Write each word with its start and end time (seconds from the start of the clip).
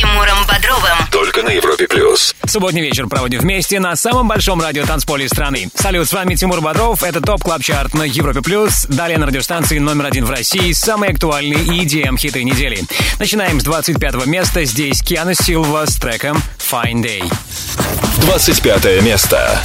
Тимуром 0.00 0.46
Бодровым. 0.48 0.96
Только 1.10 1.42
на 1.42 1.50
Европе 1.50 1.86
Плюс. 1.86 2.34
Субботний 2.46 2.80
вечер 2.80 3.06
проводим 3.06 3.40
вместе 3.40 3.78
на 3.80 3.94
самом 3.96 4.28
большом 4.28 4.58
радио 4.58 4.86
танцполе 4.86 5.28
страны. 5.28 5.68
Салют, 5.74 6.08
с 6.08 6.12
вами 6.14 6.36
Тимур 6.36 6.62
Бодров. 6.62 7.02
Это 7.02 7.20
Top 7.20 7.42
Club 7.42 7.62
Chart 7.62 7.92
на 7.92 8.04
Европе 8.04 8.40
Плюс. 8.40 8.86
Далее 8.86 9.18
на 9.18 9.26
радиостанции 9.26 9.78
номер 9.78 10.06
один 10.06 10.24
в 10.24 10.30
России. 10.30 10.72
Самые 10.72 11.12
актуальные 11.12 11.84
EDM 11.84 12.16
хиты 12.16 12.44
недели. 12.44 12.82
Начинаем 13.18 13.60
с 13.60 13.64
25 13.64 14.24
места. 14.24 14.64
Здесь 14.64 15.02
Киана 15.02 15.34
Силва 15.34 15.84
с 15.84 15.96
треком 15.96 16.42
Fine 16.58 17.02
Day. 17.02 17.32
25 18.22 19.02
место. 19.02 19.62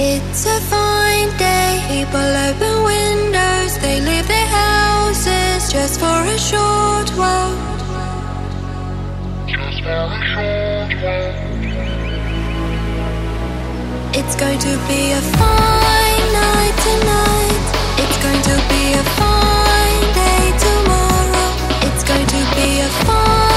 It's 0.00 0.46
a 0.46 0.60
fine 0.60 1.36
day. 1.38 1.82
People 1.88 2.20
open 2.20 2.84
windows, 2.84 3.78
they 3.80 4.00
leave 4.00 4.28
their 4.28 4.46
houses 4.46 5.72
just 5.72 5.98
for 5.98 6.06
a 6.06 6.38
short 6.38 7.10
while. 7.18 7.56
Just 9.48 9.82
for 9.82 9.90
a 9.90 10.22
short 10.30 10.94
while. 11.02 11.34
It's 14.14 14.36
going 14.36 14.60
to 14.60 14.74
be 14.86 15.10
a 15.10 15.22
fine 15.34 16.26
night 16.30 16.76
tonight. 16.86 17.66
It's 17.98 18.18
going 18.22 18.42
to 18.50 18.56
be 18.70 18.82
a 18.94 19.04
fine 19.18 20.06
day 20.14 20.44
tomorrow. 20.62 21.50
It's 21.88 22.04
going 22.04 22.26
to 22.26 22.40
be 22.54 22.80
a 22.82 22.88
fine 23.04 23.47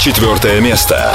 четвертое 0.00 0.60
место. 0.60 1.14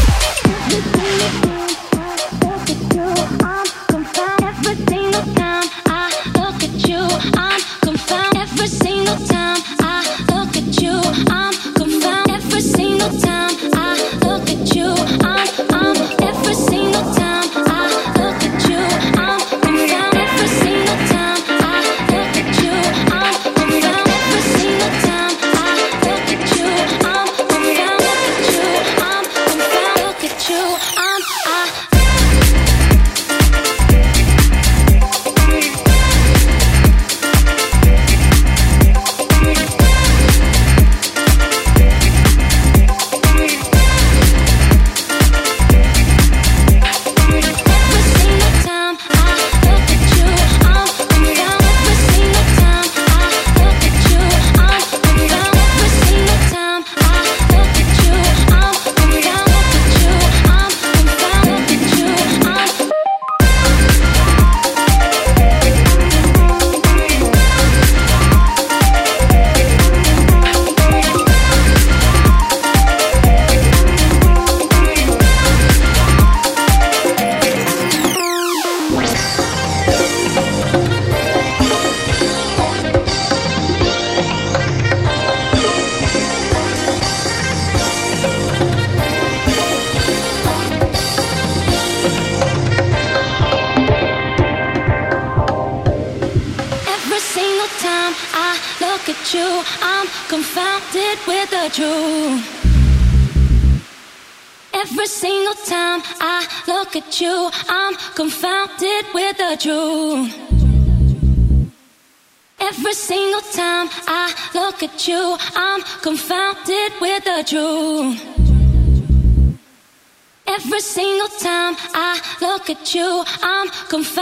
come 123.91 124.20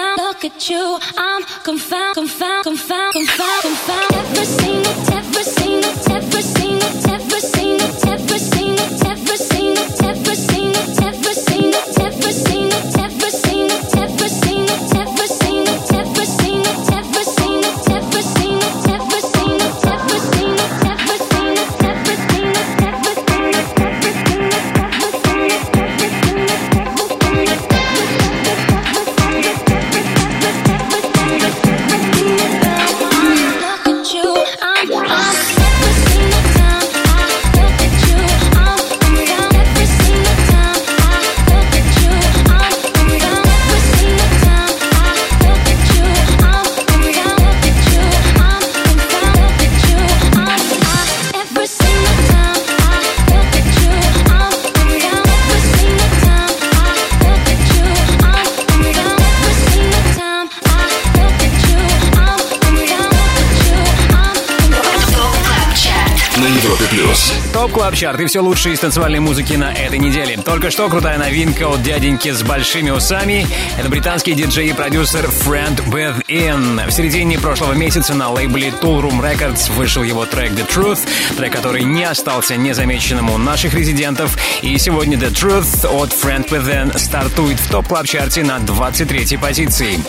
Chart 68.00 68.22
и 68.22 68.28
все 68.28 68.40
лучшее 68.40 68.76
из 68.76 68.80
танцевальной 68.80 69.20
музыки 69.20 69.56
на 69.56 69.74
этой 69.74 70.00
неделе. 70.00 70.38
Только 70.38 70.72
что 70.72 70.88
крутая 70.88 71.18
новинка 71.18 71.68
от 71.68 71.84
дяденьки 71.84 72.32
с 72.32 72.44
большими 72.44 72.92
усами. 72.92 73.46
Это 73.78 73.90
британский 73.90 74.32
диджей 74.36 74.70
и 74.70 74.74
продюсер 74.74 75.26
Friend 75.26 75.84
Within. 75.90 76.88
В 76.88 76.92
середине 76.92 77.38
прошлого 77.38 77.74
месяца 77.74 78.14
на 78.14 78.30
лейбле 78.30 78.70
Toolroom 78.70 79.20
Records 79.20 79.70
вышел 79.74 80.04
его 80.04 80.26
трек 80.26 80.54
The 80.54 80.66
Truth, 80.66 81.00
трек, 81.36 81.52
который 81.52 81.84
не 81.84 82.06
остался 82.06 82.56
незамеченным 82.56 83.32
у 83.32 83.38
наших 83.38 83.74
резидентов. 83.74 84.38
И 84.62 84.78
сегодня 84.78 85.18
The 85.18 85.32
Truth 85.34 85.86
от 85.86 86.12
Friend 86.12 86.48
Within 86.48 86.98
стартует 86.98 87.60
в 87.60 87.70
Top 87.70 87.87
Club 87.87 88.09
Chart 88.09 88.38
е 88.38 88.44
на 88.44 88.60
23-й 88.60 89.38
позиции. 89.38 90.00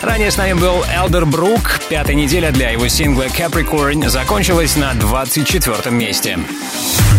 Ранее 0.00 0.30
с 0.30 0.36
нами 0.36 0.52
был 0.52 0.84
Elderbrook. 0.94 1.80
Пятая 1.88 2.14
неделя 2.14 2.52
для 2.52 2.70
его 2.70 2.86
сингла 2.86 3.24
Capricorn 3.24 4.08
закончилась 4.08 4.76
на 4.76 4.94
24 4.94 5.90
месте. 5.90 6.38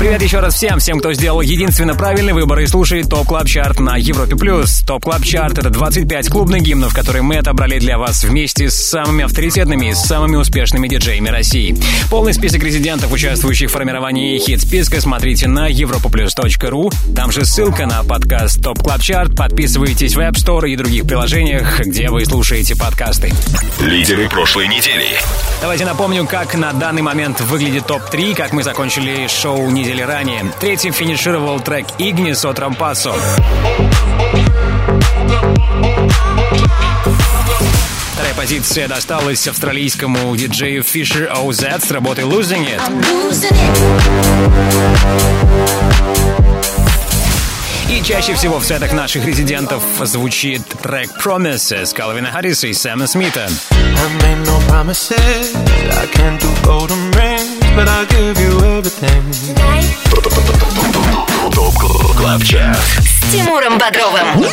Привет 0.00 0.22
еще 0.22 0.40
раз 0.40 0.54
всем, 0.54 0.78
всем, 0.78 0.98
кто 0.98 1.12
сделал 1.12 1.42
единственно 1.42 1.94
правильный 1.94 2.32
выбор 2.32 2.60
и 2.60 2.66
слушает 2.66 3.10
Top 3.10 3.26
Club 3.26 3.46
Chart 3.46 3.80
на 3.80 3.98
Европе+. 3.98 4.34
плюс. 4.34 4.80
ТОП 4.86 5.04
Клаб 5.04 5.22
Чарт— 5.22 5.58
это 5.58 5.68
25 5.68 6.30
клубных 6.30 6.62
гимнов, 6.62 6.94
которые 6.94 7.20
мы 7.20 7.36
отобрали 7.36 7.78
для 7.78 7.98
вас 7.98 8.24
вместе 8.24 8.70
с 8.70 8.76
самыми 8.76 9.24
авторитетными 9.24 9.90
и 9.90 9.94
самыми 9.94 10.36
успешными 10.36 10.88
диджеями 10.88 11.28
России. 11.28 11.76
Полный 12.08 12.32
список 12.32 12.64
резидентов, 12.64 13.12
участвующих 13.12 13.68
в 13.68 13.74
формировании 13.74 14.38
хит-списка, 14.38 15.02
смотрите 15.02 15.48
на 15.48 15.70
europaplus.ru. 15.70 16.90
Там 17.14 17.30
же 17.30 17.44
ссылка 17.44 17.84
на 17.84 18.02
подкаст 18.02 18.62
Top 18.62 18.78
Club 18.78 19.02
Chart. 19.02 19.36
Подписывайтесь 19.36 20.16
в 20.16 20.20
App 20.20 20.32
Store 20.32 20.66
и 20.66 20.76
других 20.76 21.06
приложениях, 21.06 21.78
где 21.80 22.08
вы 22.08 22.24
слушаете 22.24 22.74
подкасты. 22.74 23.34
Лидеры 23.78 24.30
прошлой 24.30 24.66
недели. 24.66 25.08
Давайте 25.60 25.84
напомню, 25.84 26.26
как 26.26 26.54
на 26.54 26.72
данный 26.72 27.02
момент 27.02 27.42
выглядит 27.42 27.86
ТОП-3, 27.86 28.34
как 28.34 28.54
мы 28.54 28.62
закончили 28.62 29.26
шоу 29.28 29.68
недели 29.68 29.89
недели 29.90 30.02
ранее. 30.02 30.52
Третьим 30.60 30.92
финишировал 30.92 31.58
трек 31.58 31.86
«Ignis» 31.98 32.44
от 32.44 32.60
Рампасо. 32.60 33.12
Вторая 38.12 38.34
позиция 38.36 38.86
досталась 38.86 39.48
австралийскому 39.48 40.36
диджею 40.36 40.82
Fisher 40.82 41.28
OZ 41.32 41.84
с 41.84 41.90
работой 41.90 42.24
«Losing 42.24 42.68
It». 42.68 42.80
И 47.90 48.00
чаще 48.04 48.34
всего 48.34 48.60
в 48.60 48.64
сетах 48.64 48.92
наших 48.92 49.24
резидентов 49.24 49.82
звучит 50.04 50.62
трек 50.82 51.10
«Promises» 51.20 51.92
Калвина 51.92 52.30
Харриса 52.30 52.68
и 52.68 52.72
Сэма 52.72 53.08
Смита. 53.08 53.48
I 53.72 54.08
made 54.22 54.46
no 54.46 54.60
promises, 54.68 55.52
I 55.56 56.06
can't 56.12 56.40
do 56.40 56.48
golden 56.64 57.10
rings 57.12 57.59
but 57.80 57.88
I'll 57.88 58.06
give 58.06 58.38
you 58.38 58.52
everything. 58.76 59.22
С 63.02 63.32
Тимуром 63.32 63.78
Бодровым. 63.78 64.44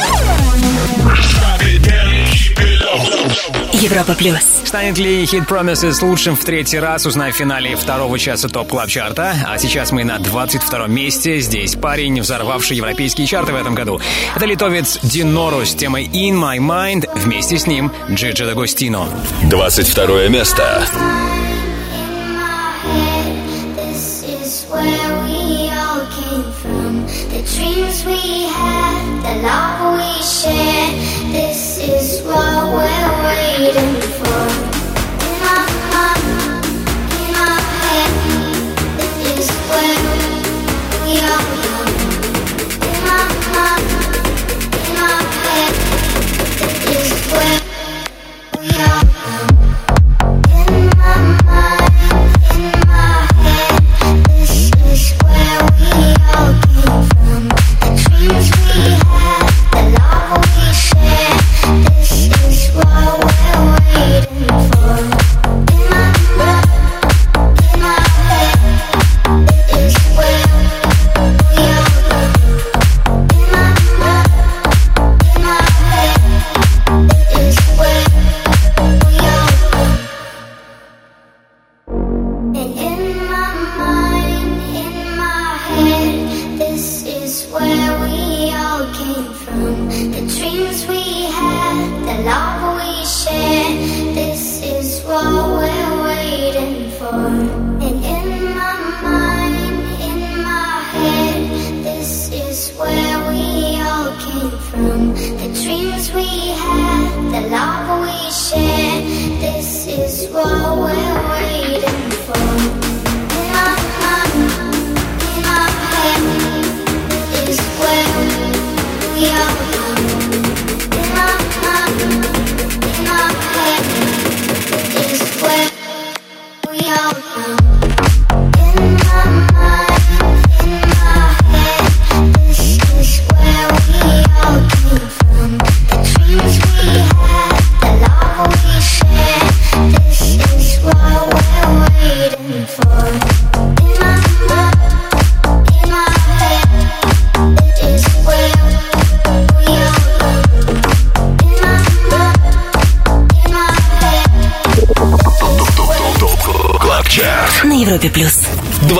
Европа 3.74 4.13
плюс. 4.13 4.39
Станет 4.63 4.98
ли 4.98 5.24
Hit 5.24 5.46
Promises 5.48 6.03
лучшим 6.05 6.36
в 6.36 6.43
третий 6.43 6.79
раз, 6.79 7.05
узнаем 7.05 7.34
в 7.34 7.36
финале 7.36 7.75
второго 7.75 8.17
часа 8.17 8.48
топ 8.48 8.69
клаб 8.69 8.88
чарта. 8.88 9.36
А 9.46 9.57
сейчас 9.57 9.91
мы 9.91 10.03
на 10.03 10.19
22 10.19 10.88
месте. 10.88 11.39
Здесь 11.41 11.75
парень, 11.75 12.22
взорвавший 12.22 12.77
европейские 12.77 13.27
чарты 13.27 13.51
в 13.51 13.55
этом 13.55 13.75
году. 13.75 14.00
Это 14.36 14.46
литовец 14.46 15.00
Динору 15.03 15.65
с 15.65 15.75
темой 15.75 16.05
In 16.05 16.36
My 16.36 16.57
Mind. 16.60 17.10
Вместе 17.15 17.57
с 17.57 17.67
ним 17.67 17.91
Джиджи 18.10 18.46
Дагостино. 18.46 19.07
22 19.43 20.27
место. 20.29 20.88
where 24.88 25.24
we 25.25 25.70
all 25.70 26.06
came 26.17 26.51
from, 26.62 27.06
the 27.34 27.41
dreams 27.53 28.06
we 28.06 28.48
had, 28.48 29.03
the 29.25 29.36
love 29.44 29.79
we 30.00 30.12
shared. 30.24 30.94
This 31.34 31.77
is 31.79 32.24
what 32.25 32.63
we're 32.75 33.12
waiting 33.27 34.01
for. 34.17 34.76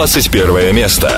21 0.08 0.72
место. 0.74 1.17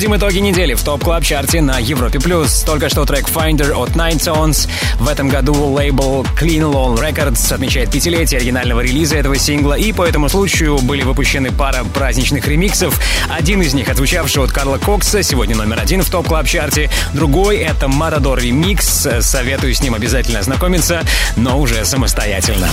Подводим 0.00 0.16
итоги 0.16 0.38
недели 0.38 0.72
в 0.72 0.82
Top 0.82 1.04
Club 1.04 1.22
Chart 1.22 1.54
е 1.54 1.60
на 1.60 1.78
Европе 1.78 2.20
плюс. 2.20 2.62
Только 2.62 2.88
что 2.88 3.04
трек 3.04 3.28
Finder 3.28 3.72
от 3.72 3.90
Ninetoes. 3.90 4.66
В 4.98 5.06
этом 5.06 5.28
году 5.28 5.52
лейбл 5.52 6.22
Kling 6.40 6.62
Klong 6.62 6.98
Records 6.98 7.52
отмечает 7.52 7.90
пятилетие 7.90 8.38
оригинального 8.38 8.80
релиза 8.80 9.16
этого 9.16 9.36
сингла, 9.36 9.74
и 9.74 9.92
по 9.92 10.02
этому 10.06 10.30
случаю 10.30 10.78
были 10.78 11.02
выпущены 11.02 11.52
пара 11.52 11.84
праздничных 11.84 12.48
ремиксов. 12.48 12.98
Один 13.28 13.60
из 13.60 13.74
них, 13.74 13.90
отзвучавший 13.90 14.42
от 14.42 14.52
Карла 14.52 14.78
Кокса, 14.78 15.22
сегодня 15.22 15.54
номер 15.54 15.78
один 15.78 16.00
в 16.00 16.08
Top 16.08 16.26
Club 16.26 16.46
Chart 16.46 16.76
е. 16.76 16.88
Другой— 17.12 17.56
это 17.58 17.84
Matador 17.84 18.40
ремикс. 18.40 19.06
Советую 19.20 19.74
с 19.74 19.82
ним 19.82 19.92
обязательно 19.92 20.38
ознакомиться, 20.38 21.04
но 21.36 21.60
уже 21.60 21.84
самостоятельно. 21.84 22.70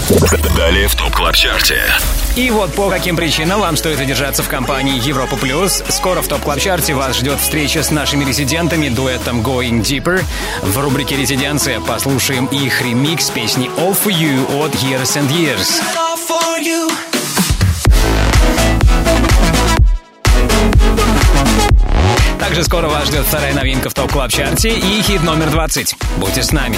Далее 0.55 0.87
в 0.87 0.95
Top 0.95 1.13
Club 1.13 1.35
Chart 1.35 1.68
е. 1.68 1.81
И 2.37 2.51
вот 2.51 2.71
по 2.75 2.87
каким 2.91 3.15
причинам 3.15 3.61
вам 3.61 3.75
стоит 3.75 3.97
задержаться 3.97 4.43
в 4.43 4.47
компании 4.47 5.03
Европа 5.03 5.37
Плюс. 5.37 5.83
Скоро 5.89 6.21
в 6.21 6.27
Top 6.27 6.43
Club 6.43 6.59
Chart 6.59 6.88
е 6.88 6.93
вас 6.93 7.17
ждет 7.17 7.39
встреча 7.39 7.81
с 7.81 7.89
нашими 7.89 8.23
резидентами 8.23 8.89
дуэтом 8.89 9.41
Going 9.41 9.81
Deeper. 9.81 10.23
В 10.61 10.77
рубрике 10.77 11.17
«Резиденция» 11.17 11.79
послушаем 11.79 12.45
их 12.45 12.79
ремикс 12.83 13.31
песни 13.31 13.71
All 13.79 13.97
For 13.97 14.13
You 14.13 14.63
от 14.63 14.71
Years 14.75 15.17
and 15.17 15.29
Years. 15.31 15.81
Также 22.39 22.63
скоро 22.63 22.87
вас 22.87 23.07
ждет 23.07 23.25
вторая 23.25 23.55
новинка 23.55 23.89
в 23.89 23.95
Top 23.95 24.11
Club 24.11 24.31
Chart 24.31 24.63
е 24.63 24.69
и 24.69 25.01
хит 25.01 25.23
номер 25.23 25.49
20. 25.49 25.95
Будьте 26.17 26.43
с 26.43 26.51
нами. 26.51 26.77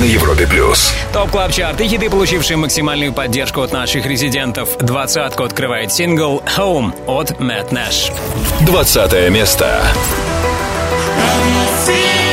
На 0.00 0.04
Европе 0.04 0.46
плюс. 0.46 0.94
Top 1.12 1.30
Club 1.30 1.52
Chart 1.52 1.78
и 1.82 1.86
хиты, 1.86 2.08
получившие 2.08 2.56
максимальную 2.56 3.12
поддержку 3.12 3.60
от 3.60 3.70
наших 3.70 4.06
резидентов. 4.06 4.78
Двадцатку 4.78 5.42
открывает 5.42 5.92
сингл 5.92 6.42
Home 6.56 6.94
от 7.06 7.38
Matt 7.38 7.70
Nash. 7.70 8.10
20 8.62 9.30
место. 9.30 9.82
Feels 11.86 12.29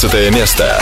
19 0.00 0.30
место. 0.30 0.80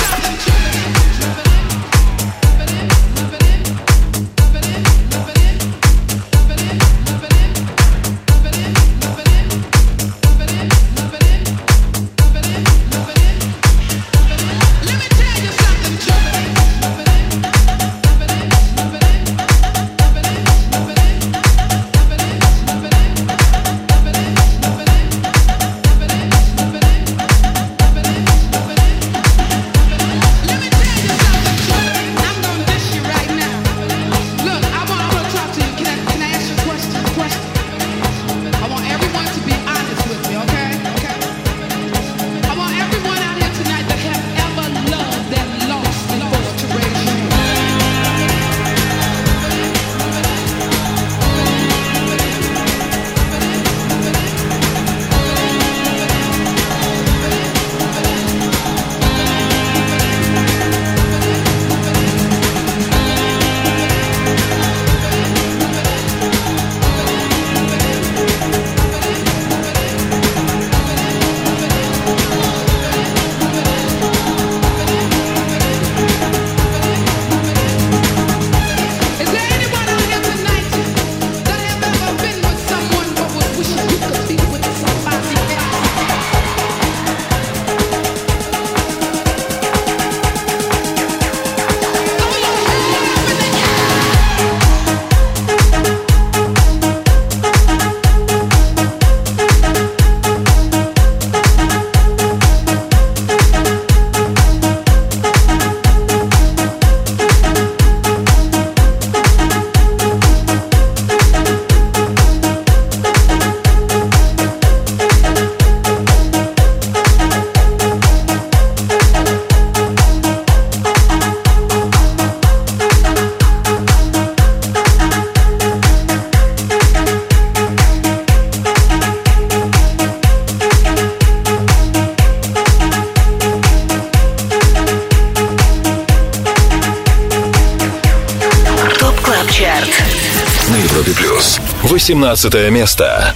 17 142.06 142.70
место. 142.70 143.34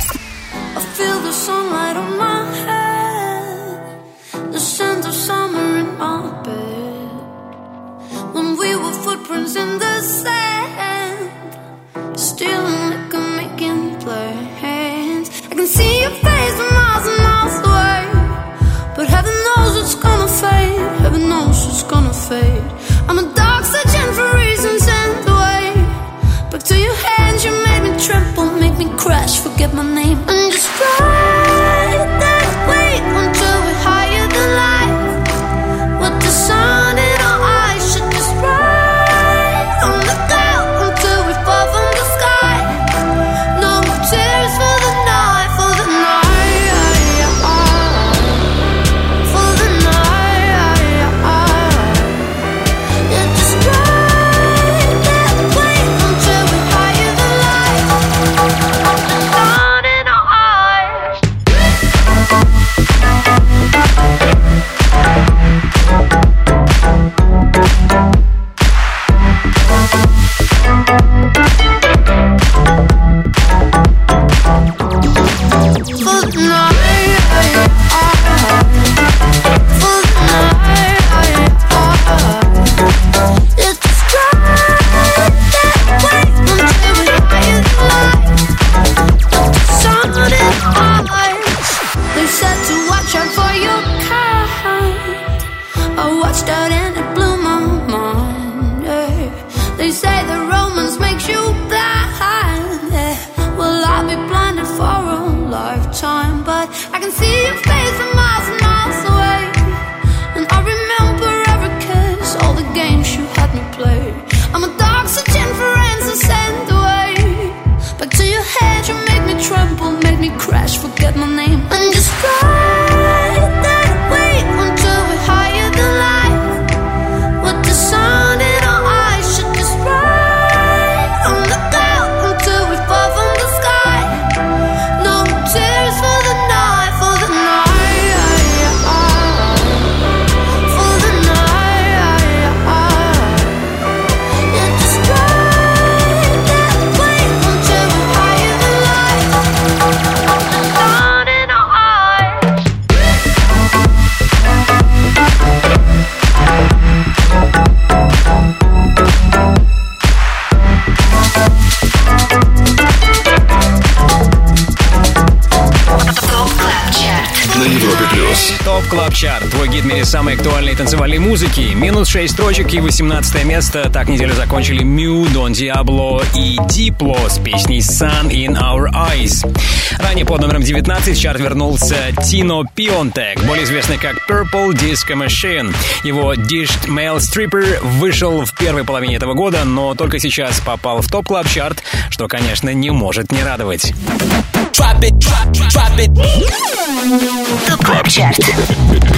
Минус 171.81 172.09
6 172.09 172.35
строчек 172.35 172.75
и 172.75 172.81
18 172.81 173.43
место. 173.47 173.89
Так 173.89 174.09
неделю 174.09 174.35
закончили 174.35 174.83
Мю, 174.83 175.27
Дон 175.33 175.55
Диабло 175.55 176.23
и 176.37 176.59
Дипло 176.69 177.17
с 177.27 177.39
песней 177.39 177.79
Sun 177.79 178.29
in 178.29 178.55
Our 178.55 178.91
Eyes. 178.93 179.51
Ранее 179.99 180.27
под 180.27 180.43
номером 180.43 180.63
19 180.63 181.17
в 181.17 181.19
чарт 181.19 181.41
вернулся 181.41 181.97
Тино 182.23 182.65
Пионтек, 182.75 183.43
более 183.45 183.65
известный 183.65 183.97
как 183.97 184.17
Purple 184.29 184.73
Disco 184.73 185.15
Machine. 185.15 185.75
Его 186.05 186.35
Dished 186.35 186.87
Male 186.87 187.17
Stripper 187.17 187.81
вышел 187.83 188.45
в 188.45 188.55
первой 188.55 188.85
половине 188.85 189.17
этого 189.17 189.33
года, 189.33 189.65
но 189.65 189.95
только 189.95 190.19
сейчас 190.19 190.61
попал 190.61 191.01
в 191.01 191.09
топ 191.09 191.29
клаб 191.29 191.49
чарт, 191.49 191.83
что, 192.21 192.29
конечно, 192.29 192.69
не 192.75 192.91
может 192.91 193.33
не 193.33 193.43
радовать. 193.43 193.95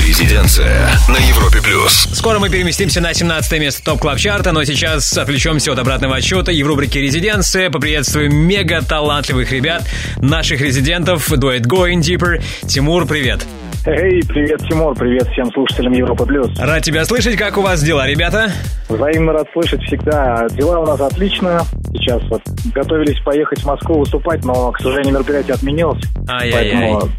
Резиденция 0.07 0.89
на 1.09 1.17
Европе 1.17 1.61
Плюс. 1.61 2.09
Скоро 2.13 2.39
мы 2.39 2.49
переместимся 2.49 3.01
на 3.01 3.13
17 3.13 3.59
место 3.59 3.85
топ 3.85 3.99
клаб 3.99 4.19
чарта 4.19 4.53
но 4.53 4.63
сейчас 4.63 5.19
отвлечемся 5.19 5.73
от 5.73 5.81
обратного 5.81 6.15
отсчета 6.15 6.53
и 6.53 6.63
в 6.63 6.69
рубрике 6.69 7.01
«Резиденция» 7.01 7.71
поприветствуем 7.71 8.37
мега 8.37 8.83
талантливых 8.83 9.51
ребят, 9.51 9.83
наших 10.19 10.61
резидентов, 10.61 11.29
дуэт 11.29 11.67
Going 11.67 12.03
Deeper. 12.03 12.41
Тимур, 12.69 13.09
привет. 13.09 13.45
Эй, 13.85 14.23
привет, 14.29 14.61
Тимур, 14.69 14.95
привет 14.95 15.27
всем 15.33 15.51
слушателям 15.51 15.93
Европа 15.93 16.25
Плюс. 16.25 16.57
Рад 16.57 16.85
тебя 16.85 17.05
слышать, 17.05 17.37
как 17.37 17.59
у 17.59 17.63
вас 17.63 17.83
дела, 17.83 18.07
ребята? 18.07 18.53
Взаимно 18.97 19.33
рад 19.33 19.49
слышать 19.53 19.83
всегда. 19.85 20.47
Дела 20.51 20.81
у 20.81 20.87
нас 20.87 21.01
отлично. 21.01 21.63
Сейчас 21.93 22.23
вот 22.29 22.43
готовились 22.75 23.21
поехать 23.21 23.61
в 23.61 23.67
Москву 23.67 24.01
выступать, 24.01 24.45
но, 24.45 24.71
к 24.73 24.81
сожалению, 24.81 25.15
мероприятие 25.15 25.55
отменилось. 25.55 26.03
Ай-яй-яй. 26.29 26.93
Поэтому, 26.93 27.13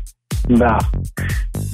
да, 0.50 0.80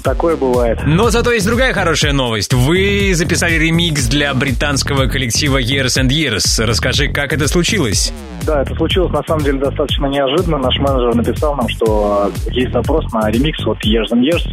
такое 0.09 0.35
бывает. 0.35 0.79
Но 0.85 1.11
зато 1.11 1.31
есть 1.31 1.45
другая 1.45 1.71
хорошая 1.73 2.13
новость. 2.13 2.53
Вы 2.53 3.11
записали 3.13 3.55
ремикс 3.55 4.07
для 4.07 4.33
британского 4.33 5.05
коллектива 5.05 5.61
Years 5.61 6.01
and 6.01 6.09
Years. 6.09 6.65
Расскажи, 6.65 7.09
как 7.09 7.31
это 7.31 7.47
случилось? 7.47 8.11
Да, 8.43 8.63
это 8.63 8.73
случилось 8.75 9.11
на 9.11 9.21
самом 9.27 9.43
деле 9.43 9.59
достаточно 9.59 10.07
неожиданно. 10.07 10.57
Наш 10.57 10.77
менеджер 10.79 11.13
написал 11.13 11.55
нам, 11.55 11.69
что 11.69 12.31
есть 12.49 12.71
запрос 12.71 13.05
на 13.13 13.29
ремикс 13.29 13.59
от 13.67 13.77
Years 13.85 14.11
and 14.11 14.23
Years. 14.23 14.43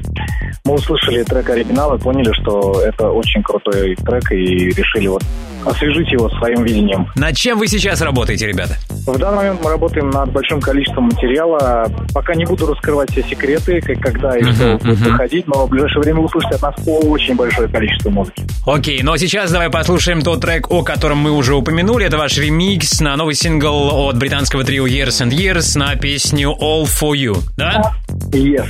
Мы 0.66 0.75
услышали 0.75 1.23
трек 1.23 1.49
оригинал 1.49 1.95
и 1.95 1.99
поняли, 1.99 2.33
что 2.42 2.83
это 2.83 3.09
очень 3.09 3.42
крутой 3.42 3.97
трек 3.97 4.31
и 4.33 4.69
решили 4.71 5.07
вот 5.07 5.23
освежить 5.67 6.11
его 6.13 6.29
своим 6.31 6.63
видением. 6.65 7.09
Над 7.17 7.37
чем 7.37 7.59
вы 7.59 7.69
сейчас 7.69 8.01
работаете, 8.01 8.47
ребята? 8.47 8.77
В 9.07 9.19
данный 9.19 9.37
момент 9.37 9.61
мы 9.63 9.71
работаем 9.71 10.11
над 10.11 10.33
большим 10.33 10.61
количеством 10.61 11.05
материала. 11.05 11.87
Пока 12.15 12.35
не 12.35 12.45
буду 12.45 12.67
раскрывать 12.67 13.11
все 13.11 13.23
секреты, 13.23 13.81
как- 13.81 14.01
когда 14.01 14.37
и 14.39 14.43
что 14.53 14.79
будет 14.79 14.99
выходить, 15.01 15.47
но 15.49 15.67
в 15.67 15.71
ближайшее 15.71 16.03
время 16.03 16.21
вы 16.21 16.27
услышите 16.27 16.55
от 16.57 16.63
нас 16.63 16.75
очень 16.87 17.35
большое 17.37 17.69
количество 17.69 18.11
музыки. 18.11 18.45
Окей, 18.67 19.03
но 19.03 19.17
сейчас 19.17 19.51
давай 19.53 19.69
послушаем 19.71 20.23
тот 20.23 20.41
трек, 20.41 20.71
о 20.71 20.83
котором 20.83 21.19
мы 21.19 21.33
уже 21.33 21.55
упомянули. 21.55 22.07
Это 22.07 22.19
ваш 22.19 22.39
ремикс 22.39 23.01
на 23.01 23.17
новый 23.17 23.35
сингл 23.35 24.07
от 24.07 24.17
британского 24.19 24.65
трио 24.65 24.87
Years 24.87 25.25
and 25.27 25.31
Years 25.31 25.77
на 25.79 25.95
песню 25.97 26.55
All 26.61 26.85
For 26.85 27.13
You. 27.13 27.39
Да? 27.57 27.93
Yes, 28.31 28.65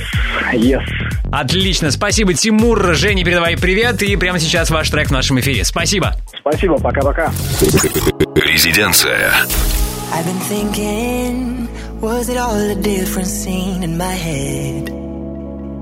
yes. 0.53 0.81
Отлично, 1.31 1.91
спасибо, 1.91 2.33
Тимур. 2.33 2.95
Жене 2.95 3.23
передавай 3.23 3.57
привет, 3.57 4.01
и 4.01 4.15
прямо 4.15 4.39
сейчас 4.39 4.69
ваш 4.69 4.89
трек 4.89 5.07
в 5.07 5.11
нашем 5.11 5.39
эфире. 5.39 5.63
Спасибо. 5.65 6.15
Спасибо, 6.46 6.78
пока-пока. 6.78 7.30
Резиденция. 8.34 9.32
I've 10.12 10.26
been 10.26 10.40
thinking, 10.40 11.68
was 12.00 12.28
it 12.28 12.36
all 12.36 12.54
a 12.54 12.74
different 12.74 13.28
scene 13.28 13.82
in 13.82 13.96
my 13.96 14.12
head? 14.12 14.90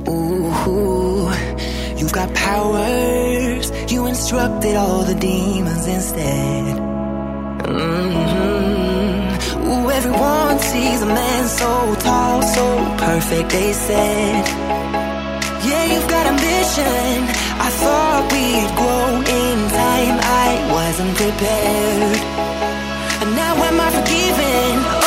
Ooh, 0.08 1.30
you've 1.96 2.12
got 2.12 2.32
powers, 2.34 3.72
you 3.90 4.06
instructed 4.06 4.76
all 4.76 5.02
the 5.02 5.14
demons 5.14 5.86
instead. 5.86 6.78
hmm 7.66 8.50
sees 10.72 11.02
a 11.02 11.06
man 11.06 11.48
so 11.48 11.94
tall, 11.96 12.42
so 12.42 12.64
perfect, 12.98 13.50
they 13.50 13.72
said. 13.72 14.44
Yeah, 15.68 15.84
you've 15.92 16.08
got 16.08 16.24
ambition. 16.26 17.43
I 17.59 17.69
thought 17.81 18.23
we'd 18.31 18.71
grow 18.79 19.09
in 19.41 19.57
time. 19.69 20.17
I 20.21 20.49
wasn't 20.71 21.15
prepared. 21.15 22.19
And 23.21 23.35
now 23.35 23.55
am 23.63 23.79
I 23.79 23.89
forgiven? 23.91 25.04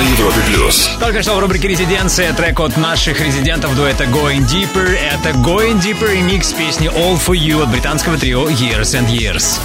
На 0.00 0.04
Европе 0.14 0.40
плюс. 0.46 0.90
Только 0.98 1.22
что 1.22 1.34
в 1.34 1.40
рубрике 1.40 1.68
«Резиденция» 1.68 2.32
трек 2.32 2.58
от 2.58 2.74
наших 2.78 3.20
резидентов 3.20 3.76
дуэта 3.76 4.04
Going 4.04 4.46
Deeper. 4.48 4.98
Это 4.98 5.36
Going 5.36 5.78
Deeper 5.78 6.10
ремикс 6.10 6.54
песни 6.54 6.88
All 6.88 7.20
For 7.22 7.36
You 7.36 7.62
от 7.62 7.68
британского 7.68 8.16
трио 8.16 8.48
Years 8.48 8.98
and 8.98 9.08
Years. 9.10 9.60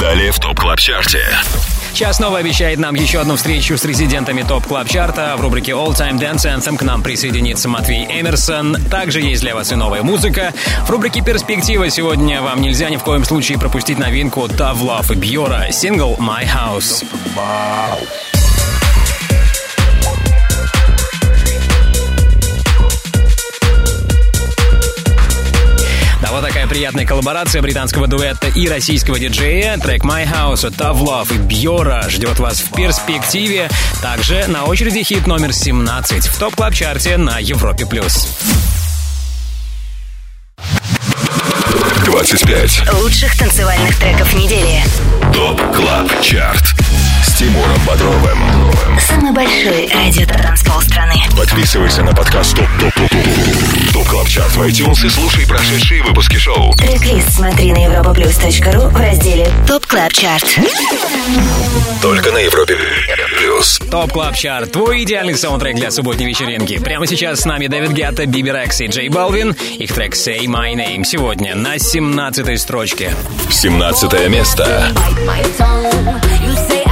Далее 0.00 0.32
в 0.32 0.38
ТОП 0.38 0.58
Клаб 0.58 0.78
Чарте. 0.78 1.26
Час 1.92 2.16
снова 2.16 2.38
обещает 2.38 2.78
нам 2.78 2.94
еще 2.94 3.20
одну 3.20 3.36
встречу 3.36 3.76
с 3.76 3.84
резидентами 3.84 4.40
Top 4.40 4.66
Club 4.66 4.88
Chart 4.88 5.21
а. 5.21 5.34
В 5.36 5.42
рубрике 5.42 5.72
All 5.72 5.90
Time 5.90 6.18
Dance 6.18 6.46
Anthem 6.46 6.78
к 6.78 6.82
нам 6.82 7.02
присоединится 7.02 7.68
Матвей 7.68 8.06
Эмерсон. 8.08 8.78
Также 8.90 9.20
есть 9.20 9.42
для 9.42 9.54
вас 9.54 9.72
и 9.72 9.74
новая 9.74 10.02
музыка. 10.02 10.54
В 10.86 10.90
рубрике 10.90 11.20
Перспектива 11.20 11.90
сегодня 11.90 12.40
вам 12.40 12.62
нельзя 12.62 12.88
ни 12.88 12.96
в 12.96 13.02
коем 13.02 13.26
случае 13.26 13.58
пропустить 13.58 13.98
новинку 13.98 14.46
Love 14.46 15.12
и 15.12 15.16
Бьора. 15.16 15.70
Сингл 15.70 16.16
My 16.18 16.46
House. 16.46 17.04
Да, 17.34 17.98
такая 26.66 26.68
приятная 26.68 27.06
коллаборация 27.06 27.62
британского 27.62 28.06
дуэта 28.06 28.48
и 28.48 28.68
российского 28.68 29.18
диджея. 29.18 29.78
Трек 29.78 30.04
My 30.04 30.26
House 30.26 30.66
от 30.66 30.74
Tough 30.74 31.00
Love 31.00 31.34
и 31.34 31.38
Бьора 31.38 32.06
ждет 32.08 32.38
вас 32.38 32.60
в 32.60 32.72
перспективе. 32.72 33.68
Также 34.02 34.46
на 34.48 34.64
очереди 34.64 35.02
хит 35.02 35.26
номер 35.26 35.52
17 35.52 36.26
в 36.26 36.38
топ 36.38 36.54
клаб 36.54 36.74
чарте 36.74 37.16
на 37.16 37.38
Европе+. 37.38 37.86
плюс. 37.86 38.28
25. 42.04 42.92
Лучших 42.94 43.36
танцевальных 43.38 43.96
треков 43.98 44.32
недели. 44.34 44.82
Top 45.32 45.60
Club 45.74 46.20
Chart. 46.22 46.85
Тимуром 47.36 47.78
Бодровым. 47.86 48.38
Самый 48.98 49.30
большой 49.30 49.90
радиотанцпол 49.92 50.80
страны. 50.80 51.16
Подписывайся 51.36 52.02
на 52.02 52.14
подкаст 52.14 52.56
Top 52.56 52.66
Top 52.80 52.94
Top 52.94 53.10
Top 53.10 53.92
Top 53.92 54.08
Club 54.08 54.26
Chart 54.26 54.56
в 54.56 54.62
iTunes 54.62 55.04
и 55.04 55.10
слушай 55.10 55.46
прошедшие 55.46 56.02
выпуски 56.02 56.36
шоу. 56.36 56.72
Трек-лист 56.76 57.34
смотри 57.34 57.72
на 57.72 57.84
europaplus.ru 57.84 58.88
в 58.88 58.96
разделе 58.96 59.50
ТОП 59.66 59.84
КЛАБ 59.84 60.12
ЧАРТ. 60.14 60.60
Только 62.00 62.30
на 62.30 62.38
Европе 62.38 62.78
плюс. 63.38 63.80
Top 63.90 64.12
Club 64.12 64.34
Chart. 64.34 64.72
Твой 64.72 65.02
идеальный 65.02 65.36
саундтрек 65.36 65.76
для 65.76 65.90
субботней 65.90 66.26
вечеринки. 66.26 66.78
Прямо 66.78 67.06
сейчас 67.06 67.40
с 67.40 67.44
нами 67.44 67.66
Дэвид 67.66 67.92
Гетта, 67.92 68.24
Биби 68.24 68.50
Рекс 68.50 68.80
и 68.80 68.86
Джей 68.86 69.10
Балвин. 69.10 69.54
Их 69.78 69.92
трек 69.92 70.14
Say 70.14 70.46
My 70.46 70.72
Name 70.72 71.04
сегодня 71.04 71.54
на 71.54 71.78
17 71.78 72.58
строчке. 72.58 73.14
17 73.50 74.28
место. 74.30 74.90
bite 74.94 75.26
my 75.26 75.42
tongue. 75.58 76.20
You 76.42 76.54
say 76.68 76.85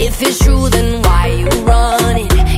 If 0.00 0.22
it's 0.22 0.38
true, 0.38 0.68
then 0.70 1.02
why 1.02 1.26
you 1.26 1.48
running? 1.64 2.57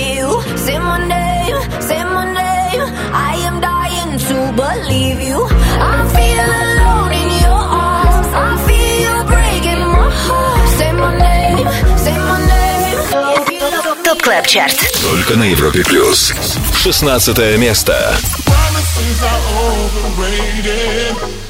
Клаб 14.21 14.47
Чарт. 14.47 14.77
Только 15.01 15.35
на 15.35 15.43
Европе 15.43 15.83
Плюс. 15.83 16.31
16 16.77 17.57
место. 17.57 18.15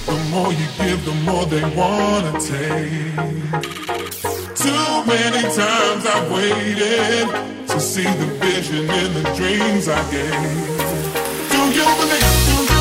The 0.08 0.18
more 0.32 0.52
you 0.52 0.68
give, 0.80 1.06
the 1.06 1.14
more 1.26 1.46
they 1.46 1.64
wanna 1.76 2.32
take. 2.40 3.16
Too 4.56 5.04
many 5.06 5.44
times 5.54 6.06
I've 6.06 6.32
waited 6.32 7.28
to 7.68 7.80
see 7.80 8.04
the 8.04 8.28
vision 8.40 8.90
in 8.90 9.14
the 9.14 9.24
dreams 9.36 9.88
I 9.88 10.02
gave. 10.10 10.92
Do 11.52 11.60
you 11.78 11.86
believe? 12.00 12.32
Do 12.48 12.74
you 12.74 12.81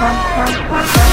Bye. 0.00 1.09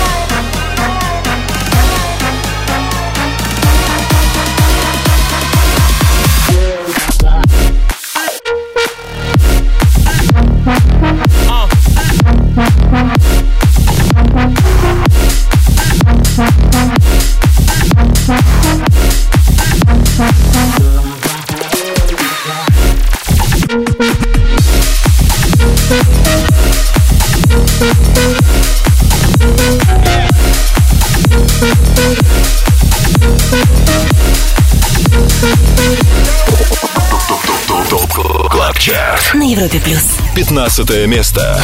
Европе 39.58 39.80
плюс. 39.80 40.18
15 40.36 41.08
место. 41.08 41.60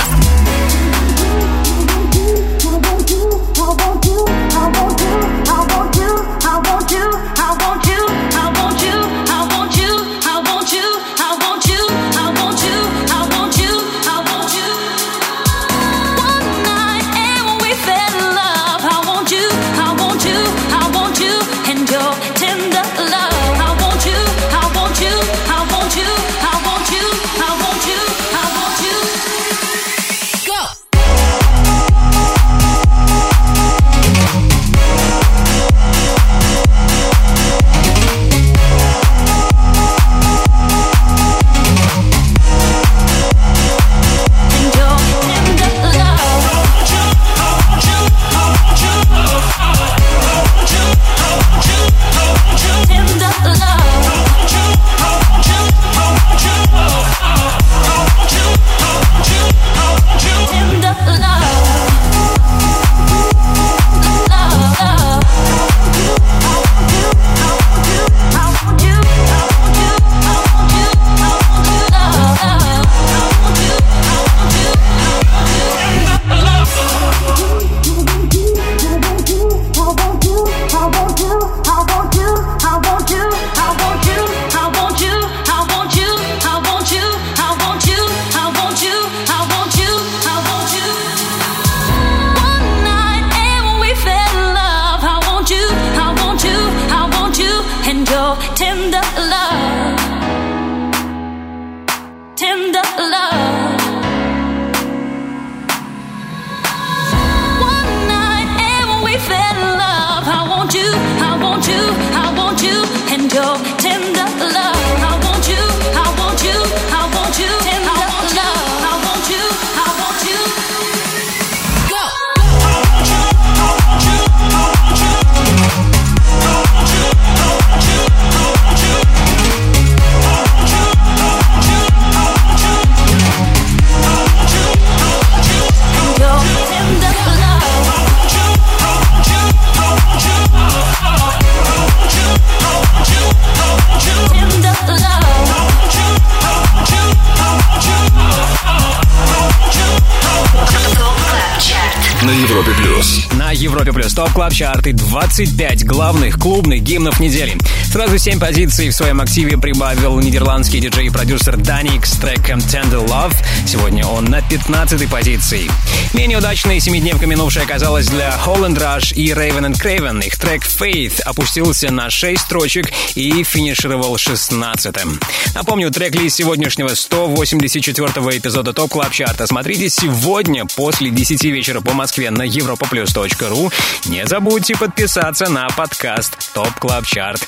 Европе 154.03 154.13
плюс 154.13 154.13
топ 154.13 154.33
клаб 154.33 154.51
чарты 154.53 154.91
25 154.91 155.85
главных 155.85 156.37
клубных 156.37 156.81
гимнов 156.81 157.21
недели. 157.21 157.57
Сразу 157.93 158.17
7 158.17 158.39
позиций 158.39 158.89
в 158.89 158.95
своем 158.95 159.21
активе 159.21 159.55
прибавил 159.55 160.19
нидерландский 160.19 160.79
диджей 160.79 161.05
и 161.05 161.09
продюсер 161.11 161.57
Dannic 161.57 162.07
с 162.07 162.13
треком 162.13 162.57
Tender 162.57 163.07
Love. 163.07 163.35
Сегодня 163.67 164.03
он 164.07 164.25
на 164.25 164.41
15 164.41 165.07
позиции. 165.07 165.69
Менее 166.15 166.39
удачной 166.39 166.79
семидневка 166.79 167.27
минувшая 167.27 167.65
оказалась 167.65 168.07
для 168.07 168.35
Holl 168.43 168.64
and 168.64 168.79
Rush 168.79 169.13
и 169.13 169.29
Raven 169.29 169.71
and 169.71 169.79
Kreyn. 169.79 170.25
Их 170.25 170.39
трек 170.39 170.63
Faith 170.63 171.21
опустился 171.21 171.91
на 171.91 172.09
6 172.09 172.41
строчек 172.41 172.91
и 173.13 173.43
финишировал 173.43 174.15
16-м. 174.15 175.19
Напомню, 175.53 175.91
трек-лист 175.91 176.37
сегодняшнего 176.37 176.89
184-го 176.89 178.31
эпизода 178.31 178.73
Top 178.73 178.91
Club 178.91 179.11
Chart 179.11 179.40
а 179.40 179.45
смотрите 179.45 179.89
сегодня 179.89 180.65
после 180.65 181.11
10 181.11 181.43
вечера 181.43 181.79
по 181.79 181.93
Москве 181.93 182.31
на 182.31 182.47
europaplus.ru. 182.47 183.71
Не 184.05 184.25
забудьте 184.25 184.75
подписаться 184.75 185.47
на 185.47 185.67
подкаст 185.69 186.53
Top 186.55 186.73
Club 186.79 187.05
Chart 187.05 187.47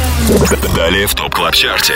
Далее 0.75 1.07
в 1.07 1.15
ТОП 1.15 1.33
КЛАБ 1.33 1.55
ЧАРТе. 1.55 1.95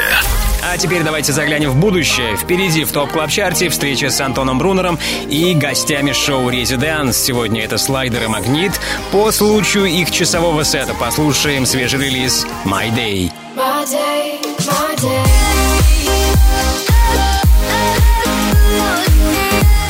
А 0.68 0.78
теперь 0.78 1.04
давайте 1.04 1.32
заглянем 1.32 1.70
в 1.70 1.76
будущее. 1.76 2.36
Впереди 2.36 2.84
в 2.84 2.92
топ 2.92 3.12
клаб 3.12 3.30
чарте 3.30 3.70
встреча 3.70 4.10
с 4.10 4.20
Антоном 4.20 4.58
Брунером 4.58 4.98
и 5.30 5.54
гостями 5.54 6.12
шоу 6.12 6.50
«Резиденс». 6.50 7.18
Сегодня 7.18 7.64
это 7.64 7.78
слайдер 7.78 8.24
и 8.24 8.28
магнит. 8.28 8.74
По 9.12 9.32
случаю 9.32 9.86
их 9.86 10.12
часового 10.12 10.64
сета 10.64 10.94
послушаем 10.96 11.66
свежий 11.66 12.00
релиз 12.00 12.46
«My 12.66 12.90
Day». 12.90 13.32
My 13.56 13.86
day, 13.86 14.40
my 14.60 14.96
day. 15.02 15.65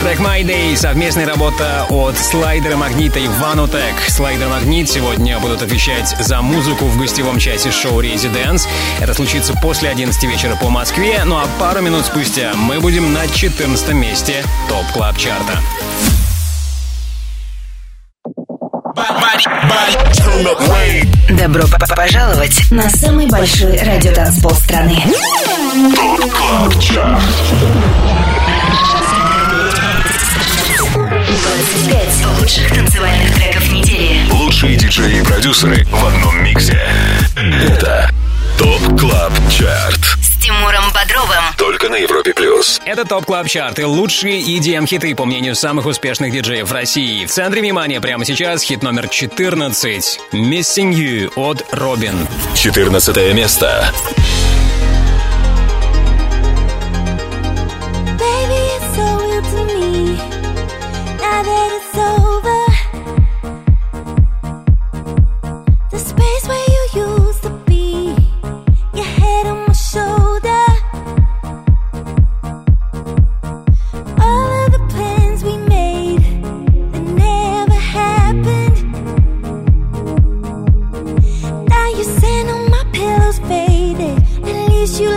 Трек 0.06 0.20
My 0.20 0.44
Day— 0.44 0.76
совместная 0.78 1.26
работа 1.26 1.88
от 1.90 2.16
слайдера 2.16 2.76
Магнита 2.76 3.18
и 3.18 3.28
Ванутек. 3.28 3.96
Слайдер 4.08 4.48
Магнит 4.50 4.88
сегодня 4.88 5.40
будут 5.40 5.64
отвечать 5.64 6.16
за 6.20 6.44
музыку 6.44 6.86
в 6.86 7.00
гостевом 7.00 7.40
часе 7.40 7.72
шоу 7.72 8.02
«Резиденс». 8.02 8.68
Это 9.00 9.16
случится 9.16 9.56
после 9.64 9.90
11 9.90 10.24
вечера 10.26 10.56
по 10.58 10.70
Москве, 10.70 11.24
ну 11.26 11.38
а 11.38 11.48
пару 11.60 11.82
минут 11.82 12.06
спустя 12.06 12.52
мы 12.54 12.80
будем 12.80 13.14
на 13.14 13.28
14 13.28 13.94
месте 13.94 14.44
Top 14.70 14.86
Club 14.94 15.18
Chart 15.18 15.48
а. 15.48 15.60
Добро 21.32 21.64
пожаловать 21.96 22.70
на 22.70 22.88
самый 22.92 23.26
большой 23.26 23.80
радиотанцпол 23.80 24.52
страны. 24.52 25.04
ТОП 25.96 26.32
КЛАБ 26.32 26.80
ЧАРТ. 26.80 28.35
25 31.56 32.42
лучших 32.42 32.70
танцевальных 32.76 33.34
треков 33.34 33.72
недели. 33.72 34.30
Лучшие 34.30 34.76
диджеи 34.76 35.22
и 35.22 35.24
продюсеры 35.24 35.86
в 35.86 36.06
одном 36.06 36.44
миксе. 36.44 36.86
Это 37.38 38.10
ТОП 38.58 39.00
КЛАБ 39.00 39.32
ЧАРТ. 39.50 40.00
С 40.22 40.44
Тимуром 40.44 40.84
Бодровым. 40.94 41.44
Только 41.58 41.88
на 41.88 41.96
Европе 41.96 42.34
плюс. 42.34 42.82
Это 42.86 43.06
Top 43.06 43.26
Club 43.26 43.48
Chart, 43.48 43.86
лучшие 43.86 44.42
EDM-хиты, 44.42 45.16
по 45.16 45.24
мнению 45.24 45.56
самых 45.56 45.86
успешных 45.86 46.34
диджеев 46.34 46.70
России. 46.74 47.26
В 47.26 47.32
центре 47.32 47.62
внимания 47.62 48.02
прямо 48.02 48.26
сейчас 48.26 48.62
хит 48.62 48.84
номер 48.84 49.08
14 49.08 50.20
«Missing 50.34 50.92
You» 50.92 51.32
от 51.38 51.66
Робин. 51.72 52.28
14 52.56 53.34
место. 53.34 53.94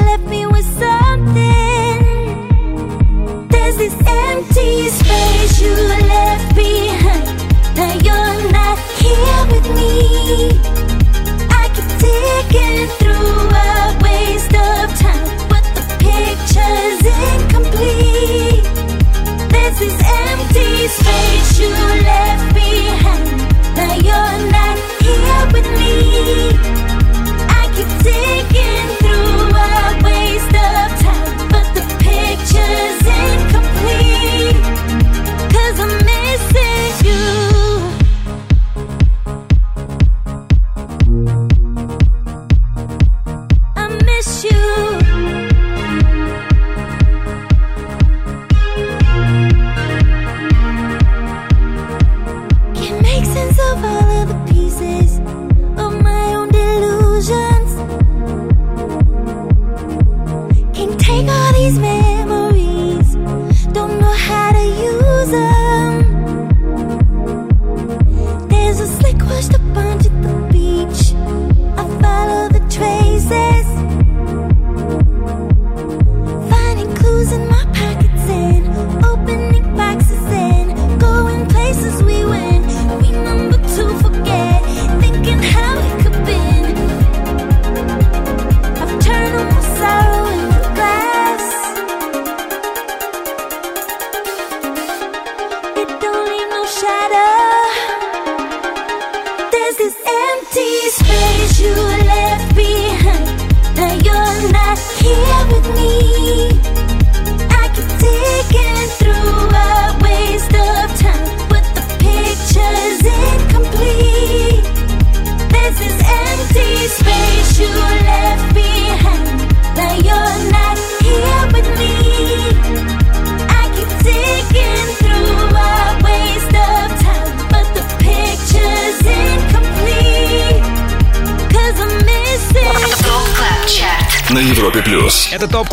left 0.09 0.27
me 0.27 0.48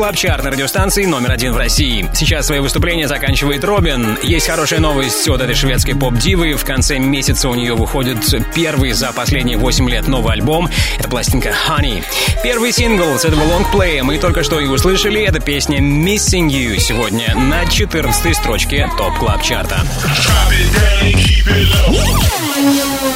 плюс. 0.05 0.15
Это 0.15 0.15
ТОП 0.15 0.15
Клаб 0.15 0.15
Чарт 0.15 0.43
на 0.43 0.51
радиостанции 0.51 1.05
номер 1.05 1.31
один 1.31 1.53
в 1.53 1.57
России. 1.57 2.09
Сейчас 2.13 2.47
свое 2.47 2.61
выступление 2.61 3.07
заканчивает 3.07 3.63
Робин. 3.63 4.17
Есть 4.21 4.47
хорошая 4.47 4.79
новость 4.79 5.27
от 5.27 5.41
этой 5.41 5.55
шведской 5.55 5.95
поп-дивы. 5.95 6.53
В 6.53 6.63
конце 6.63 6.99
месяца 6.99 7.49
у 7.49 7.55
нее 7.55 7.73
выходит 7.73 8.17
первый 8.53 8.91
за 8.91 9.11
последние 9.11 9.57
8 9.57 9.89
лет 9.89 10.07
новый 10.07 10.33
альбом. 10.33 10.69
Это 10.99 11.09
пластинка 11.09 11.53
Honey. 11.67 12.03
Первый 12.43 12.71
сингл 12.71 13.17
с 13.17 13.25
этого 13.25 13.43
лонгплея 13.43 14.03
мы 14.03 14.17
только 14.17 14.43
что 14.43 14.59
и 14.59 14.67
услышали. 14.67 15.21
Это 15.23 15.39
песня 15.39 15.79
Missing 15.79 16.49
You 16.49 16.77
сегодня 16.77 17.35
на 17.35 17.65
14 17.65 18.35
строчке 18.35 18.89
ТОП 18.97 19.17
Клаб 19.17 19.41
Чарта. 19.41 19.81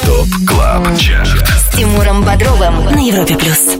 ТОП 0.04 0.28
Клаб 0.46 0.98
Чарт. 0.98 1.48
С 1.48 1.76
Тимуром 1.76 2.24
Бодровым 2.24 2.84
на 2.86 2.98
Европе 2.98 3.36
плюс. 3.36 3.76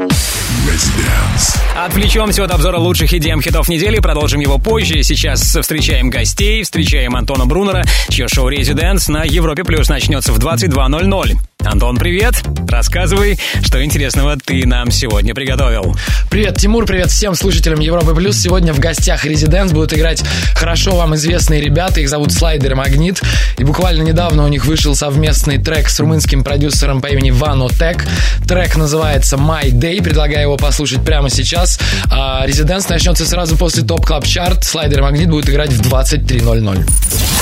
Отвлечемся 1.85 2.45
от 2.45 2.51
обзора 2.51 2.77
лучших 2.77 3.15
идеям 3.15 3.41
хитов 3.41 3.71
недели, 3.71 4.01
продолжим 4.01 4.41
его 4.41 4.59
позже. 4.59 5.03
Сейчас 5.03 5.57
встречаем 5.57 6.11
гостей, 6.11 6.63
встречаем 6.63 7.17
Антона 7.17 7.47
Брунера, 7.47 7.85
чье 8.11 8.29
шоу 8.29 8.49
«Резиденс» 8.49 9.09
на 9.09 9.25
Европе 9.25 9.65
Плюс 9.65 9.89
начнется 9.89 10.35
в 10.35 10.39
22.00. 10.39 11.33
Антон, 11.65 11.97
привет! 11.97 12.45
Рассказывай, 12.71 13.37
что 13.63 13.85
интересного 13.85 14.37
ты 14.37 14.65
нам 14.65 14.93
сегодня 14.93 15.35
приготовил. 15.35 15.97
Привет, 16.31 16.57
Тимур, 16.57 16.87
привет 16.87 17.11
всем 17.11 17.35
слушателям 17.35 17.81
Европы 17.81 18.15
Плюс. 18.15 18.37
Сегодня 18.37 18.73
в 18.73 18.79
гостях 18.79 19.25
Резиденс 19.25 19.73
будут 19.73 19.93
играть 19.93 20.23
хорошо 20.55 20.95
вам 20.95 21.17
известные 21.17 21.61
ребята. 21.61 22.01
Их 22.01 22.09
зовут 22.09 22.33
Слайдер 22.33 22.73
и 22.73 22.75
Магнит. 22.77 23.21
И 23.59 23.65
буквально 23.65 24.03
недавно 24.03 24.45
у 24.45 24.49
них 24.49 24.67
вышел 24.67 24.95
совместный 24.95 25.59
трек 25.59 25.89
с 25.89 25.99
румынским 25.99 26.45
продюсером 26.45 27.01
по 27.01 27.09
имени 27.09 27.33
Вано 27.33 27.69
Тек. 27.69 28.07
Трек 28.47 28.77
называется 28.77 29.37
My 29.37 29.71
Day. 29.71 30.01
Предлагаю 30.03 30.43
его 30.43 30.57
послушать 30.57 31.05
прямо 31.05 31.29
сейчас. 31.29 31.81
А 32.11 32.47
Residance 32.47 32.89
начнется 32.89 33.27
сразу 33.27 33.57
после 33.57 33.83
Top 33.83 34.07
Club 34.07 34.25
Chart. 34.25 34.65
Slider 34.65 35.01
и 35.01 35.03
Магнит 35.03 35.29
будут 35.29 35.49
играть 35.49 35.73
в 35.73 35.81
23.00. 35.81 36.87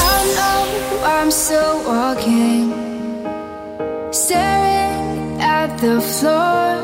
I 0.01 0.24
know 0.37 0.79
I'm 1.05 1.31
still 1.31 1.85
walking, 1.85 2.72
staring 4.11 4.68
the 5.81 6.01
floor. 6.01 6.74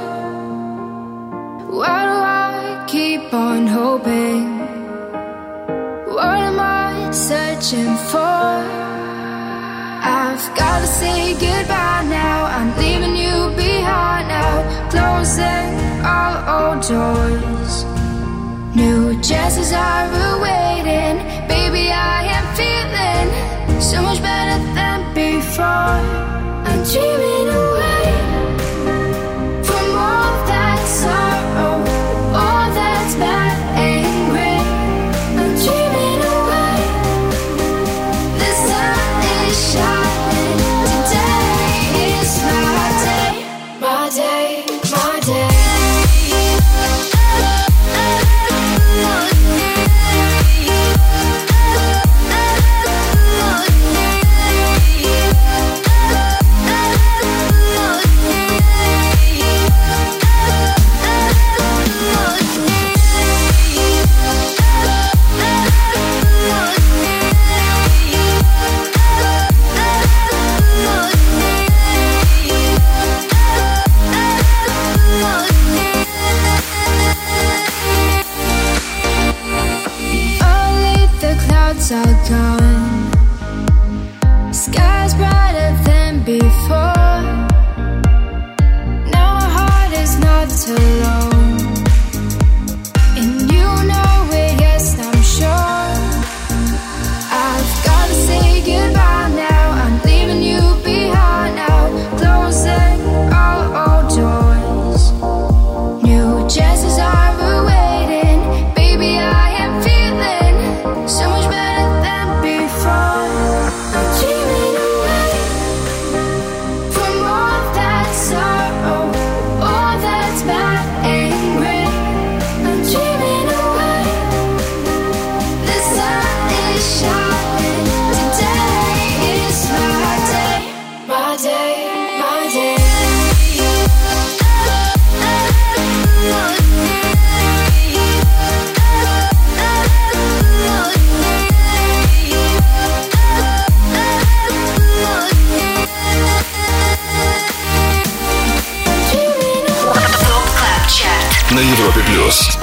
Why 1.79 1.99
do 2.09 2.17
I 2.47 2.85
keep 2.87 3.35
on 3.35 3.67
hoping? 3.67 4.47
What 6.15 6.39
am 6.49 6.61
I 6.61 7.11
searching 7.11 7.97
for? 8.11 8.47
I've 10.17 10.47
gotta 10.55 10.87
say 10.87 11.35
goodbye 11.35 12.07
now. 12.09 12.45
I'm 12.57 12.71
leaving 12.79 13.17
you 13.17 13.37
behind 13.57 14.29
now, 14.29 14.55
closing 14.95 15.71
all 16.13 16.35
old 16.57 16.81
doors. 16.87 17.73
New 18.77 19.21
chances 19.23 19.73
are 19.73 20.07
awaiting. 20.35 21.17
Baby, 21.49 21.91
I 21.91 22.19
am 22.37 22.47
feeling 22.61 23.81
so 23.81 24.03
much 24.03 24.23
better 24.23 24.59
than 24.79 24.99
before. 25.15 26.01
I'm 26.69 26.83
dreaming 26.85 27.49
away 27.49 27.84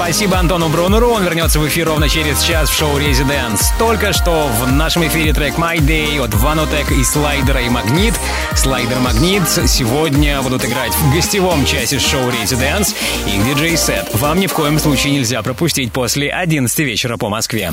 Спасибо 0.04 0.36
Антону 0.36 0.68
Брунеру. 0.68 1.10
Он 1.10 1.22
вернется 1.22 1.60
в 1.60 1.68
эфир 1.68 1.86
ровно 1.86 2.08
через 2.08 2.42
час 2.42 2.68
в 2.68 2.76
шоу 2.76 2.98
«Residance». 2.98 3.72
Только 3.78 4.12
что 4.12 4.48
в 4.48 4.72
нашем 4.72 5.06
эфире 5.06 5.32
трек 5.32 5.54
«My 5.54 5.78
Day» 5.78 6.20
от 6.20 6.34
Vanotek 6.34 6.90
и 6.90 7.04
Слайдера 7.04 7.62
и 7.62 7.68
Magnit. 7.68 8.12
Slider 8.56 8.98
Magnit 8.98 9.48
сегодня 9.48 10.42
будут 10.42 10.64
играть 10.64 10.92
в 10.92 11.14
гостевом 11.14 11.64
часе 11.64 12.00
шоу 12.00 12.30
«Residance». 12.30 12.96
Их 13.28 13.44
диджей-сет 13.46 14.12
вам 14.14 14.40
ни 14.40 14.48
в 14.48 14.52
коем 14.54 14.80
случае 14.80 15.12
нельзя 15.12 15.40
пропустить 15.40 15.92
после 15.92 16.30
11 16.30 16.78
вечера 16.80 17.16
по 17.16 17.28
Москве. 17.28 17.72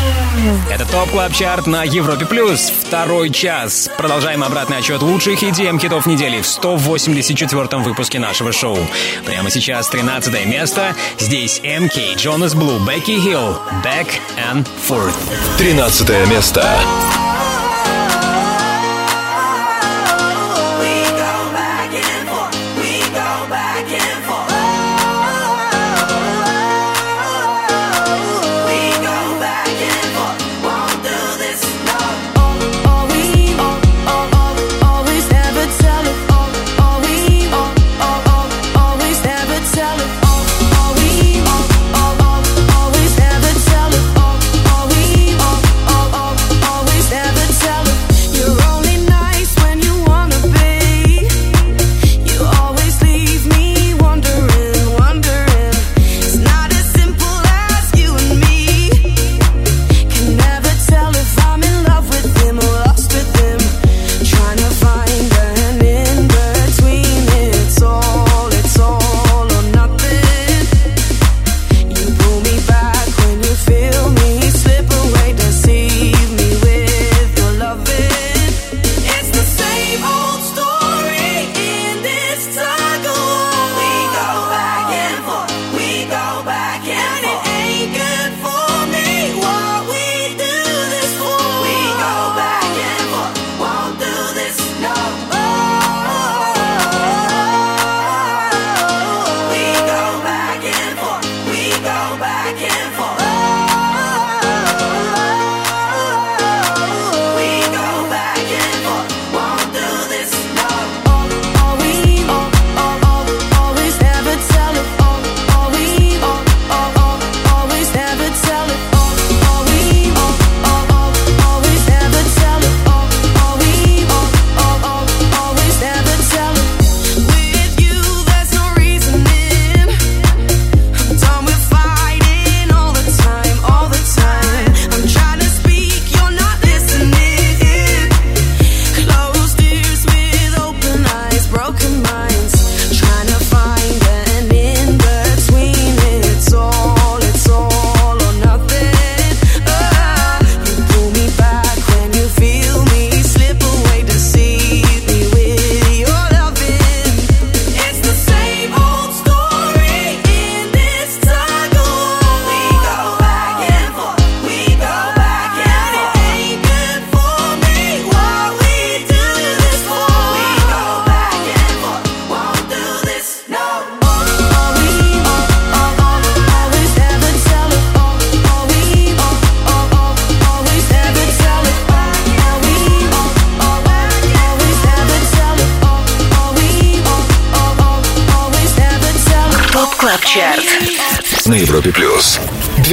Это 0.69 0.85
Top 0.85 1.09
Club 1.09 1.33
Chart 1.33 1.67
на 1.67 1.83
Европе 1.83 2.25
Плюс. 2.25 2.71
Второй 2.85 3.29
час. 3.29 3.89
Продолжаем 3.97 4.43
обратный 4.43 4.77
отсчет 4.77 5.01
лучших 5.01 5.43
EDM-хитов 5.43 6.05
недели 6.05 6.41
в 6.41 6.45
184-м 6.45 7.83
выпуске 7.83 8.19
нашего 8.19 8.51
шоу. 8.51 8.77
Прямо 9.25 9.49
сейчас 9.49 9.89
13 9.89 10.45
место. 10.45 10.95
Здесь 11.17 11.61
MK, 11.63 12.15
Jonas 12.15 12.55
Blue, 12.55 12.79
Becky 12.79 13.19
Hill, 13.19 13.57
Back 13.83 14.07
and 14.51 14.67
Forth. 14.87 15.15
13 15.57 16.27
место. 16.27 16.65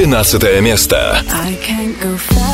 12 0.07 0.61
место. 0.61 1.25
I 1.29 1.57
can't 1.57 2.01
go 2.01 2.17
fast. 2.17 2.48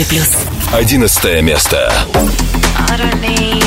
Европе 0.00 0.04
плюс. 0.08 0.30
Одиннадцатое 0.72 1.42
место. 1.42 1.92
I 2.88 2.96
don't 2.96 3.20
need 3.20 3.59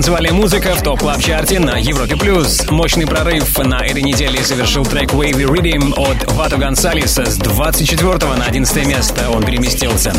танцевальная 0.00 0.32
музыка 0.32 0.74
в 0.76 0.82
топ 0.82 1.00
клаб 1.00 1.20
чарте 1.20 1.58
на 1.58 1.76
Европе+. 1.76 2.16
плюс. 2.16 2.64
Мощный 2.70 3.06
прорыв 3.06 3.58
на 3.58 3.84
этой 3.84 4.00
неделе 4.00 4.42
совершил 4.42 4.82
трек 4.86 5.12
Wavy 5.12 5.44
Rhythm 5.44 5.92
от 5.94 6.32
Вато 6.32 6.56
Гонсалеса. 6.56 7.26
С 7.26 7.36
24 7.36 8.34
на 8.34 8.46
11 8.46 8.86
место 8.86 9.28
он 9.28 9.44
переместился. 9.44 10.14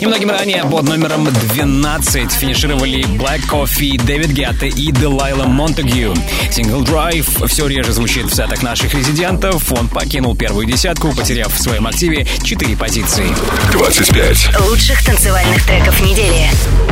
Немногим 0.00 0.30
ранее 0.30 0.64
под 0.64 0.84
номером 0.84 1.28
12 1.52 2.32
финишировали 2.32 3.04
Black 3.04 3.42
Coffee, 3.50 4.02
Дэвид 4.02 4.30
Гетта 4.30 4.64
и 4.64 4.92
Делайла 4.92 5.44
Монтегю. 5.44 6.14
Сингл 6.50 6.82
Drive 6.82 7.46
все 7.48 7.66
реже 7.66 7.92
звучит 7.92 8.24
в 8.30 8.34
сетах 8.34 8.62
наших 8.62 8.94
резидентов. 8.94 9.70
Он 9.72 9.88
покинул 9.88 10.36
первую 10.36 10.64
десятку, 10.64 11.14
потеряв 11.14 11.52
в 11.52 11.60
своем 11.60 11.86
активе 11.86 12.26
4 12.44 12.78
позиции. 12.78 13.28
25. 13.72 14.58
Лучших 14.70 15.04
танцевальных 15.04 15.66
треков 15.66 16.00
недели. 16.00 16.48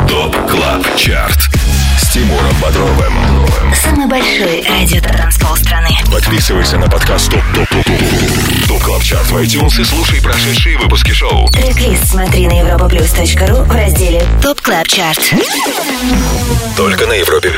ТОП 0.07 0.37
КЛАБ 0.51 0.97
ЧАРТ 0.97 1.56
Тимуром 2.17 2.57
Бодровым 2.63 3.75
Самый 3.75 4.07
большой 4.07 4.65
радиотанцпол 4.67 5.55
страны. 5.55 5.91
Подписывайся 6.11 6.79
на 6.79 6.89
подкаст 6.89 7.31
TOP 7.31 7.43
TOP 7.55 7.69
TOP 7.69 7.85
TOP 7.85 8.46
TOP 8.69 8.83
CLUB 8.83 9.03
CHART 9.03 9.27
в 9.27 9.37
iTunes 9.37 9.81
и 9.81 9.85
слушай 9.85 10.21
прошедшие 10.21 10.77
выпуски 10.79 11.13
шоу 11.13 11.47
Трек-лист 11.51 12.09
смотри 12.09 12.49
на 12.49 12.53
europaplus.ru 12.53 13.65
в 13.65 13.71
разделе 13.71 14.25
Top 14.43 14.61
Club 14.61 14.89
Chart. 14.89 15.21
Только 16.77 17.07
на 17.07 17.13
Европе 17.13 17.53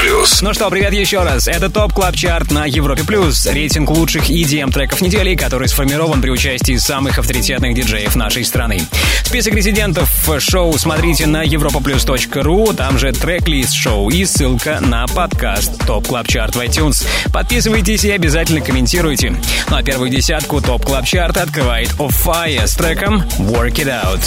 Плюс 0.00 0.40
Ну 0.42 0.54
что, 0.54 0.70
привет 0.70 0.92
еще 0.92 1.22
раз. 1.22 1.48
Это 1.48 1.70
Top 1.70 1.92
Club 1.92 2.14
Chart 2.14 2.50
на 2.50 2.66
Европе+. 2.66 3.02
плюс. 3.04 3.46
Рейтинг 3.46 3.90
лучших 3.90 4.30
EDM 4.30 4.72
треков 4.72 5.00
недели, 5.00 5.34
который 5.34 5.68
сформирован 5.68 6.22
при 6.22 6.30
участии 6.30 6.76
самых 6.76 7.18
авторитетных 7.18 7.74
диджеев 7.74 8.14
нашей 8.14 8.44
страны. 8.44 8.80
Список 9.24 9.54
резидентов 9.54 10.08
шоу 10.38 10.78
смотрите 10.78 11.26
на 11.26 11.44
europaplus.ru, 11.44 12.74
там 12.74 12.98
же 12.98 13.12
трек-лист 13.12 13.74
шоу 13.74 14.08
и 14.08 14.24
ссылка 14.24 14.78
на 14.80 15.06
подкаст 15.08 15.84
Top 15.86 16.06
Club 16.06 16.28
Chart 16.28 16.54
в 16.54 16.60
iTunes. 16.60 17.06
Подписывайтесь 17.32 18.04
и 18.04 18.10
обязательно 18.12 18.60
комментируйте. 18.60 19.34
Ну 19.68 19.76
а 19.76 19.82
первую 19.82 20.10
десятку 20.44 20.60
Top 20.60 20.84
Club 20.84 21.06
Chart 21.06 21.38
открывает 21.38 21.90
Offaiah 21.92 22.66
с 22.66 22.74
треком 22.74 23.22
Work 23.38 23.76
It 23.76 23.88
Out. 23.88 24.20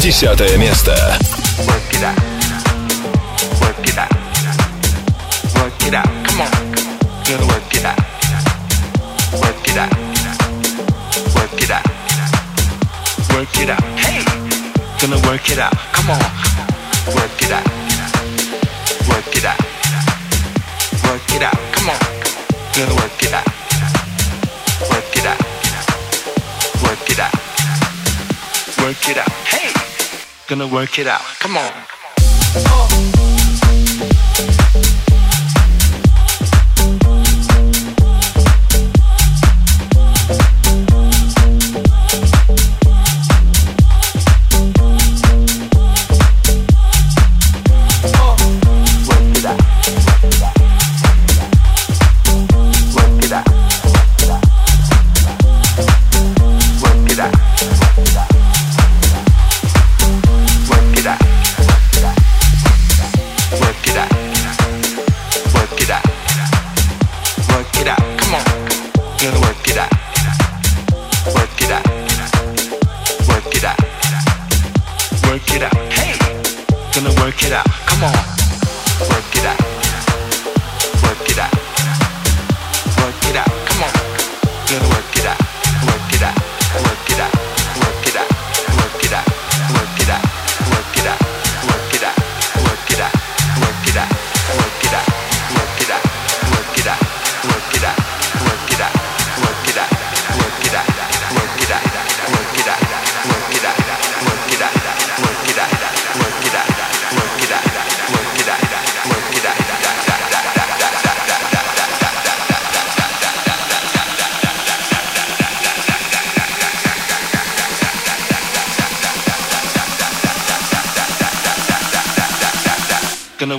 Десятое 0.00 0.56
место 0.56 0.92
Work 1.58 1.92
it 1.92 2.02
out. 2.02 2.16
Work 3.60 3.84
it 3.84 3.98
out. 3.98 4.10
Work 5.56 5.86
it 5.86 5.94
out. 5.94 6.08
Come 6.24 6.40
on. 6.40 6.50
Gonna 7.26 7.46
work 7.46 7.74
it 7.74 7.84
out. 7.84 7.98
Work 9.34 9.68
it 9.68 9.76
out. 9.76 9.92
Work 11.34 11.60
it 11.60 11.70
out. 11.70 11.84
Work 13.34 13.60
it 13.60 13.70
out. 13.70 13.82
Hey. 13.98 14.24
Gonna 15.00 15.20
work 15.28 15.50
it 15.50 15.58
out. 15.58 15.76
Come 15.92 16.10
on. 16.10 16.20
Work 17.14 17.42
it 17.42 17.52
out. 17.52 17.66
Work 19.06 19.36
it 19.36 19.44
out. 19.44 19.60
Work 21.04 21.34
it 21.34 21.42
out. 21.42 21.58
Come 21.72 21.90
on. 21.90 21.98
Gonna 22.74 22.94
work 22.94 23.22
it 23.22 23.34
out. 23.34 23.57
Work 28.88 29.10
it 29.10 29.18
out. 29.18 29.30
Hey. 29.44 29.70
Gonna 30.46 30.66
work 30.66 30.98
it 30.98 31.06
out. 31.06 31.20
Come 31.40 31.58
on. 31.58 31.70
Work 32.54 33.37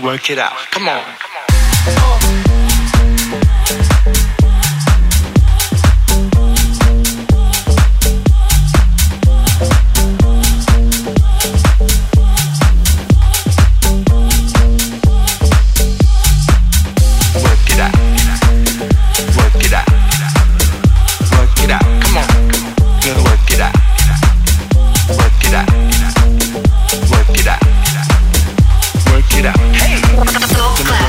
work 0.10 0.32
it 0.32 0.40
out. 0.40 0.58
Come 0.72 0.88
on. 0.88 1.29
It 29.40 29.46
out. 29.46 29.58
Hey. 29.76 31.09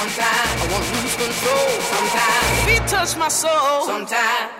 Sometimes 0.00 0.62
I 0.62 0.66
won't 0.72 0.86
lose 0.94 1.14
control. 1.14 1.68
Sometimes 1.92 2.56
your 2.56 2.78
feet 2.80 2.88
touch 2.88 3.16
my 3.18 3.28
soul. 3.28 3.84
Sometimes. 3.84 4.59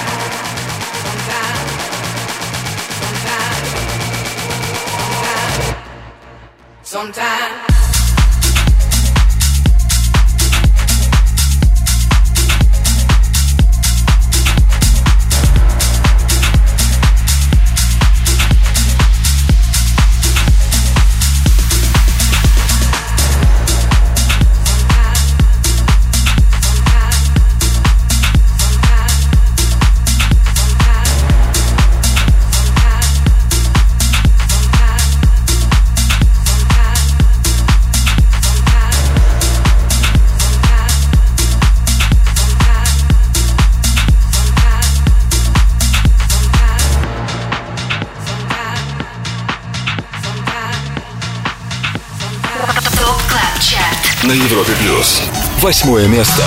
sometimes, 6.91 7.70
На 54.30 54.32
Европе 54.32 54.72
плюс. 54.80 55.22
Восьмое 55.60 56.06
место. 56.08 56.42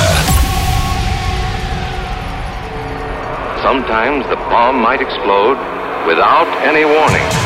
Sometimes 3.61 4.26
the 4.30 4.38
bomb 4.49 4.82
might 4.82 5.01
explode 5.01 5.57
without 6.07 6.47
any 6.63 6.86
warning. 6.86 7.42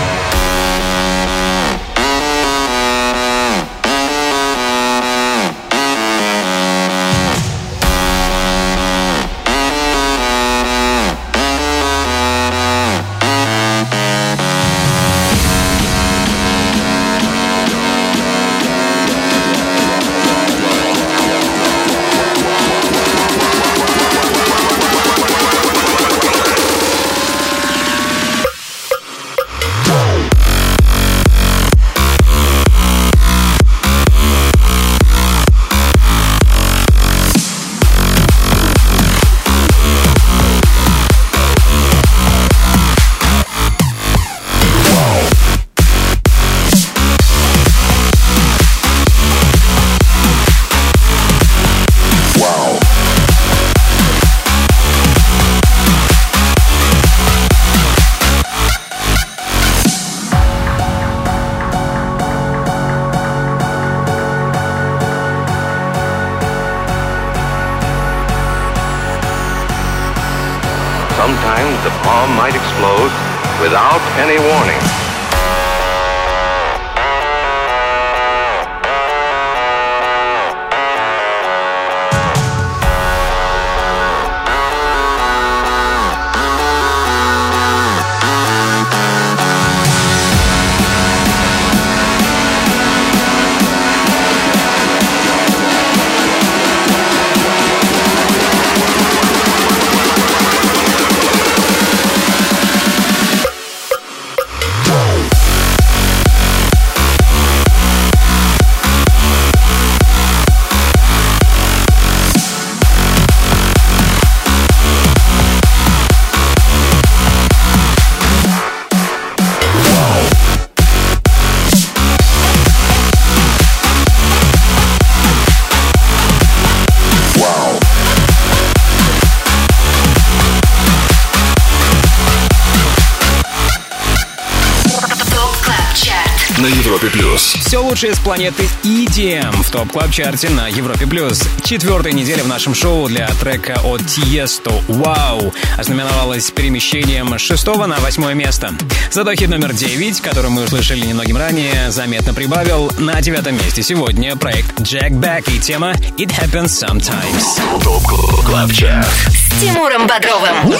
Все 137.79 137.85
лучшее 137.85 138.14
с 138.16 138.18
планеты 138.18 138.68
EDM 138.83 139.62
в 139.62 139.70
топ 139.70 139.93
клаб 139.93 140.11
чарте 140.11 140.49
на 140.49 140.66
Европе 140.66 141.07
плюс. 141.07 141.41
Четвертая 141.62 142.12
неделя 142.12 142.43
в 142.43 142.49
нашем 142.49 142.74
шоу 142.74 143.07
для 143.07 143.29
трека 143.41 143.79
от 143.85 144.05
Тиесто 144.05 144.83
«Вау» 144.89 145.55
ознаменовалась 145.76 146.51
перемещением 146.51 147.39
с 147.39 147.41
шестого 147.41 147.87
на 147.87 148.01
восьмое 148.01 148.35
место. 148.35 148.74
Зато 149.12 149.33
хит 149.37 149.49
номер 149.49 149.74
девять, 149.74 150.20
который 150.20 150.51
мы 150.51 150.64
услышали 150.64 151.07
немногим 151.07 151.37
ранее, 151.37 151.93
заметно 151.93 152.35
прибавил. 152.35 152.91
На 152.99 153.20
девятом 153.20 153.55
месте 153.55 153.85
сегодня 153.85 154.35
проект 154.35 154.81
Jack 154.81 155.11
Back 155.11 155.49
и 155.55 155.61
тема 155.61 155.93
«It 156.16 156.33
Happens 156.37 156.85
Sometimes». 156.85 157.61
ТОП 157.85 158.03
КЛАБ 158.45 158.72
ЧАРТ. 158.72 159.07
С 159.07 159.61
Тимуром 159.61 160.09
Бодровым 160.09 160.74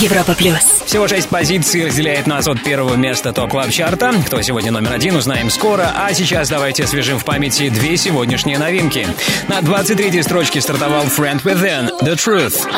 Европа 0.00 0.34
Плюс 0.34 0.82
Всего 0.84 1.08
шесть 1.08 1.28
позиций 1.30 1.86
разделяет 1.86 2.26
нас 2.26 2.46
от 2.46 2.62
первого 2.62 2.96
места 2.96 3.32
топ 3.32 3.50
клаб 3.50 3.70
чарта. 3.70 4.12
Кто 4.26 4.42
сегодня 4.42 4.70
номер 4.70 4.92
один, 4.92 5.16
узнаем 5.16 5.48
скоро. 5.48 5.90
А 5.96 6.12
сейчас 6.12 6.50
давайте 6.50 6.84
освежим 6.84 7.18
в 7.18 7.24
памяти 7.24 7.70
две 7.70 7.96
сегодняшние 7.96 8.58
новинки. 8.58 9.08
На 9.48 9.60
23-й 9.60 10.22
строчке 10.22 10.60
стартовал 10.60 11.04
Friend 11.04 11.42
Within, 11.42 11.90
The 12.02 12.14
Truth. 12.14 12.68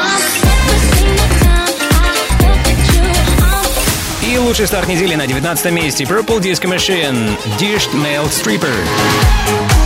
И 4.24 4.38
лучший 4.38 4.68
старт 4.68 4.86
недели 4.86 5.16
на 5.16 5.26
19 5.26 5.72
месте 5.72 6.04
Purple 6.04 6.38
Disco 6.38 6.72
Machine, 6.72 7.36
Dished 7.58 7.92
Male 7.94 8.28
Stripper. 8.30 9.77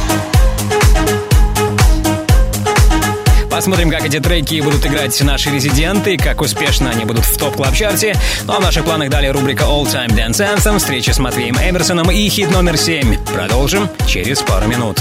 Посмотрим, 3.63 3.91
как 3.91 4.05
эти 4.05 4.19
треки 4.19 4.61
будут 4.61 4.85
играть 4.85 5.21
наши 5.21 5.49
резиденты, 5.49 6.17
как 6.17 6.41
успешно 6.41 6.91
они 6.91 7.05
будут 7.05 7.25
в 7.25 7.39
топ 7.39 7.55
клаб 7.55 7.73
чарте 7.73 8.17
Ну 8.45 8.55
а 8.55 8.57
в 8.57 8.61
наших 8.61 8.85
планах 8.85 9.09
далее 9.09 9.31
рубрика 9.31 9.63
All 9.63 9.85
Time 9.85 10.09
Dance 10.09 10.41
Anthem, 10.41 10.79
встреча 10.79 11.13
с 11.13 11.21
Матвеем 11.21 11.55
Эмерсоном 11.55 12.11
и 12.11 12.29
хит 12.29 12.51
номер 12.51 12.77
7. 12.77 13.25
Продолжим 13.25 13.89
через 14.09 14.41
пару 14.41 14.67
минут. 14.67 15.01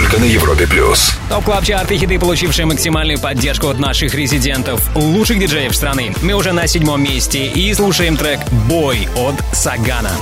только 0.00 0.20
на 0.20 0.24
Европе 0.24 0.64
плюс. 0.66 1.14
Top 1.28 1.44
Club 1.44 1.64
Chart 1.64 1.91
ы 1.91 1.96
хиты, 1.96 2.20
получившие 2.20 2.66
максимальную 2.66 3.18
поддержку 3.18 3.68
от 3.68 3.80
наших 3.80 4.14
резидентов, 4.14 4.80
лучших 4.94 5.40
диджеев 5.40 5.74
страны. 5.74 6.14
Мы 6.22 6.34
уже 6.34 6.52
на 6.52 6.68
седьмом 6.68 7.02
месте 7.02 7.46
и 7.46 7.74
слушаем 7.74 8.16
трек 8.16 8.38
«Бой» 8.68 9.08
от 9.16 9.34
Сагана. 9.52 10.12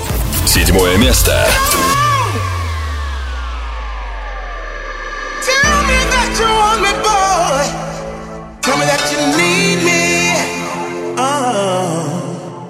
Седьмое 0.47 0.97
место. 0.97 1.47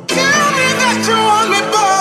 Tell 0.09 0.51
me 0.53 0.69
that 0.83 1.07
you 1.07 1.17
want 1.17 1.51
me, 1.51 1.61
boy. 1.73 1.96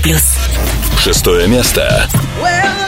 Европе 0.00 0.02
плюс. 0.02 0.36
Шестое 0.98 1.46
место. 1.46 2.08
Well, 2.42 2.79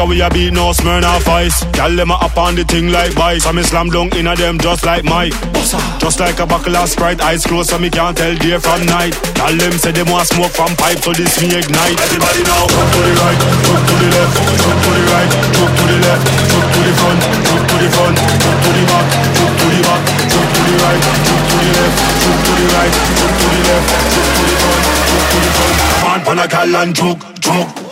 right. 0.00 0.08
We 0.08 0.20
a 0.20 0.30
beat, 0.30 0.52
no 0.52 0.72
Smirnoff 0.72 1.28
ice. 1.28 1.64
Gyal 1.76 1.96
them 1.96 2.10
a 2.10 2.14
up 2.14 2.36
on 2.36 2.54
the 2.54 2.64
thing 2.64 2.88
like 2.88 3.12
vice. 3.12 3.44
So 3.44 3.52
me 3.52 3.62
slam 3.62 3.90
dunk 3.90 4.14
inna 4.16 4.34
them 4.36 4.58
just 4.58 4.84
like 4.84 5.04
Mike. 5.04 5.34
Just 5.98 6.20
like 6.20 6.38
a 6.40 6.46
buckle 6.46 6.76
of 6.76 6.88
Sprite, 6.88 7.20
eyes 7.20 7.44
closed 7.44 7.70
so 7.70 7.78
me 7.78 7.90
can't 7.90 8.16
tell 8.16 8.34
day 8.36 8.58
from 8.58 8.84
night. 8.86 9.12
Gyal 9.36 9.58
them 9.58 9.72
say 9.72 9.92
them 9.92 10.08
want 10.10 10.28
smoke 10.28 10.52
from 10.52 10.74
pipe, 10.76 10.98
so 10.98 11.12
this 11.12 11.40
me 11.40 11.52
ignite. 11.52 12.00
Everybody 12.00 12.42
now, 12.44 12.66
come 12.66 12.90
to 12.90 13.00
the 13.04 13.12
right, 13.20 13.38
jump 13.38 13.82
to 13.86 13.94
the 14.00 14.08
left, 14.10 14.34
jump 14.60 14.78
to 14.80 14.90
the 14.90 15.02
right, 15.12 15.30
jump 15.52 15.72
to 15.76 15.84
the 15.84 15.96
left, 16.00 16.24
jump 16.48 16.66
to 16.70 16.80
the 16.80 16.92
front, 16.96 17.20
jump 17.44 17.64
to 17.68 17.76
the 17.76 17.88
front, 17.92 18.16
jump 18.40 18.58
to 18.60 18.70
the 18.70 18.82
back, 18.88 19.06
jump 19.36 19.52
to 19.60 19.66
the 19.70 19.80
back, 19.84 20.02
jump 20.30 20.48
to 20.50 20.60
the 20.64 20.74
right, 20.80 21.02
jump 21.28 21.42
to 21.50 21.56
the 21.60 21.70
left, 21.76 21.96
jump 22.20 22.38
to 22.40 22.52
the 22.56 22.66
right, 22.72 22.94
jump 23.20 23.34
to 23.40 23.46
the 23.50 23.60
left, 23.68 23.88
jump 24.10 24.28
to 24.32 24.42
the 24.48 24.56
front, 24.60 24.82
jump 25.10 25.24
to 25.30 25.38
the 25.40 25.50
front. 25.54 25.76
Man, 26.00 26.20
pan 26.24 26.38
a 26.40 26.46
gal 26.48 26.76
and 26.80 26.94
juke, 26.94 27.22
juke. 27.40 27.89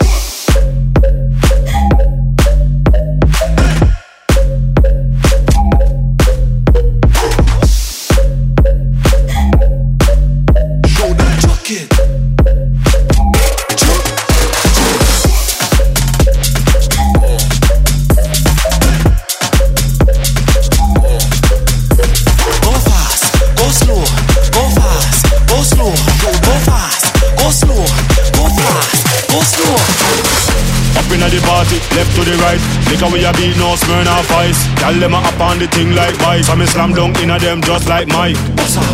The 31.38 31.46
party, 31.46 31.78
left 31.94 32.10
to 32.18 32.22
the 32.26 32.34
right. 32.42 32.60
Liquor 32.90 33.10
we 33.14 33.22
a 33.22 33.32
beat, 33.38 33.54
no 33.58 33.78
Smirnoff 33.78 34.30
ice. 34.42 34.58
Gyal 34.82 34.98
them 34.98 35.14
a 35.14 35.20
up 35.22 35.38
on 35.38 35.58
the 35.58 35.68
thing 35.70 35.94
like 35.94 36.14
vice. 36.18 36.46
So 36.46 36.56
me 36.56 36.66
slam 36.66 36.94
dunk 36.94 37.18
inna 37.22 37.38
them 37.38 37.62
just 37.62 37.86
like 37.86 38.08
Mike. 38.10 38.38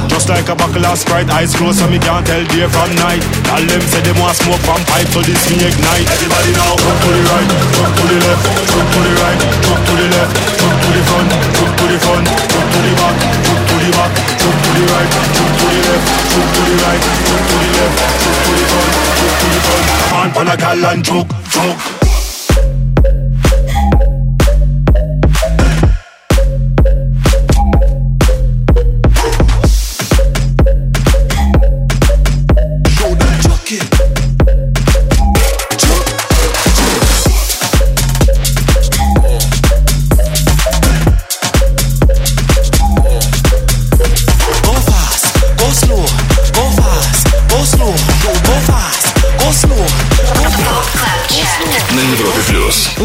Just 0.08 0.28
like 0.28 0.48
a 0.48 0.54
buckle 0.54 0.84
of 0.84 0.98
Sprite, 0.98 1.28
eyes 1.30 1.56
closed 1.56 1.80
so 1.80 1.88
me 1.88 1.98
can't 1.98 2.26
tell 2.26 2.44
day 2.52 2.68
from 2.68 2.90
night. 3.00 3.24
Gyal 3.48 3.64
them 3.64 3.82
say 3.88 4.02
them 4.04 4.18
want 4.20 4.36
smoke 4.36 4.60
from 4.62 4.80
pipe, 4.84 5.08
so 5.08 5.20
this 5.24 5.40
me 5.50 5.64
ignite. 5.64 6.06
Everybody 6.10 6.52
now, 6.54 6.76
jump 6.76 6.98
to 7.00 7.08
the 7.08 7.22
right, 7.24 7.48
jump 7.74 7.92
to 7.96 8.04
the 8.04 8.18
left, 8.24 8.44
jump 8.68 8.88
to 8.92 9.00
the 9.00 9.12
right, 9.14 9.40
jump 9.64 9.80
to 9.84 9.92
the 9.94 10.06
left, 10.14 10.32
jump 10.60 10.76
to 10.84 10.88
the 10.94 11.02
front, 11.08 11.28
jump 11.54 11.72
to 11.74 11.84
the 11.88 11.98
front, 12.04 12.24
jump 12.28 12.68
to 12.70 12.78
the 12.84 12.92
back, 12.94 13.16
jump 13.44 13.62
to 13.64 13.74
the 13.74 13.90
back, 13.94 14.12
jump 14.42 14.58
to 14.64 14.70
the 14.74 14.84
right, 14.84 15.10
jump 15.34 15.52
to 15.54 15.66
the 15.70 15.80
left, 15.86 16.06
jump 16.34 16.48
to 16.54 16.60
the 16.64 16.76
right, 16.82 17.02
jump 17.24 17.44
to 17.48 17.56
the 17.62 17.70
left, 17.74 17.96
jump 18.20 18.38
to 18.44 18.52
the 18.52 18.64
front, 18.68 18.92
jump 19.18 19.34
to 19.40 19.46
the 19.48 19.60
front. 19.64 19.86
Man, 20.12 20.28
pan 20.34 20.48
a 20.48 20.56
gal 20.56 20.84
and 20.92 21.02
juke, 21.04 21.32
juke. 21.50 22.03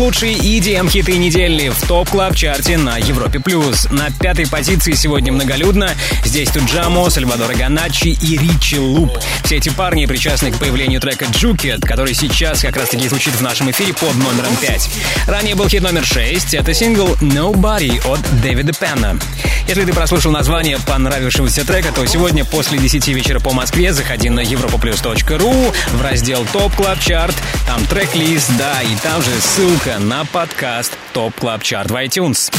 Лучшие 0.10 0.38
EDM-хиты 0.38 1.18
недели 1.20 1.70
в 1.70 1.88
Top 1.88 2.10
Club 2.10 2.36
Chart 2.36 2.71
е 2.71 2.78
на 2.80 2.98
Европе+. 2.98 3.40
плюс. 3.40 3.88
На 3.92 4.10
пятой 4.10 4.48
позиции 4.48 4.94
сегодня 4.94 5.32
многолюдно. 5.32 5.92
Здесь 6.26 6.50
Tujamo, 6.50 7.12
Salvatore 7.12 7.54
Ganacci 7.54 8.18
и 8.20 8.36
Richie 8.36 8.80
Loop. 8.80 9.16
Все 9.44 9.58
эти 9.58 9.70
парни 9.70 10.08
причастны 10.08 10.52
к 10.52 10.58
появлению 10.58 11.00
трека 11.00 11.28
«Jook 11.32 11.59
It», 11.59 11.82
который 11.82 12.16
сейчас 12.16 12.62
как 12.64 12.76
раз-таки 12.76 13.08
звучит 13.08 13.36
в 13.36 13.42
нашем 13.42 13.70
эфире 13.70 13.94
под 13.94 14.16
номером 14.16 14.56
5. 14.60 14.90
Ранее 15.28 15.54
был 15.54 15.70
хит 15.70 15.84
номер 15.84 16.04
6. 16.04 16.56
Это 16.56 16.74
сингл 16.74 17.10
«Nobody» 17.22 18.04
от 18.12 18.20
Дэвида 18.42 18.74
Пенна. 18.74 19.20
Если 19.68 19.86
ты 19.86 19.94
прослушал 19.94 20.32
название 20.32 20.80
понравившегося 20.88 21.64
трека, 21.64 21.92
то 21.92 22.04
сегодня 22.08 22.44
после 22.44 22.80
10 22.80 23.08
вечера 23.10 23.40
по 23.40 23.52
Москве 23.52 23.94
заходи 23.94 24.32
на 24.32 24.40
europaplus.ru 24.40 25.76
в 25.94 26.02
раздел 26.02 26.44
Top 26.52 26.76
Club 26.76 27.00
Chart. 27.00 27.36
Там 27.68 27.86
трек-лист, 27.86 28.50
да, 28.58 28.82
и 28.82 28.96
там 29.04 29.22
же 29.22 29.30
ссылка 29.40 29.99
на 30.00 30.24
подкаст 30.26 30.98
Top 31.14 31.36
Club 31.36 31.62
Chart 31.62 31.92
в 31.92 31.96
iTunes. 31.96 32.52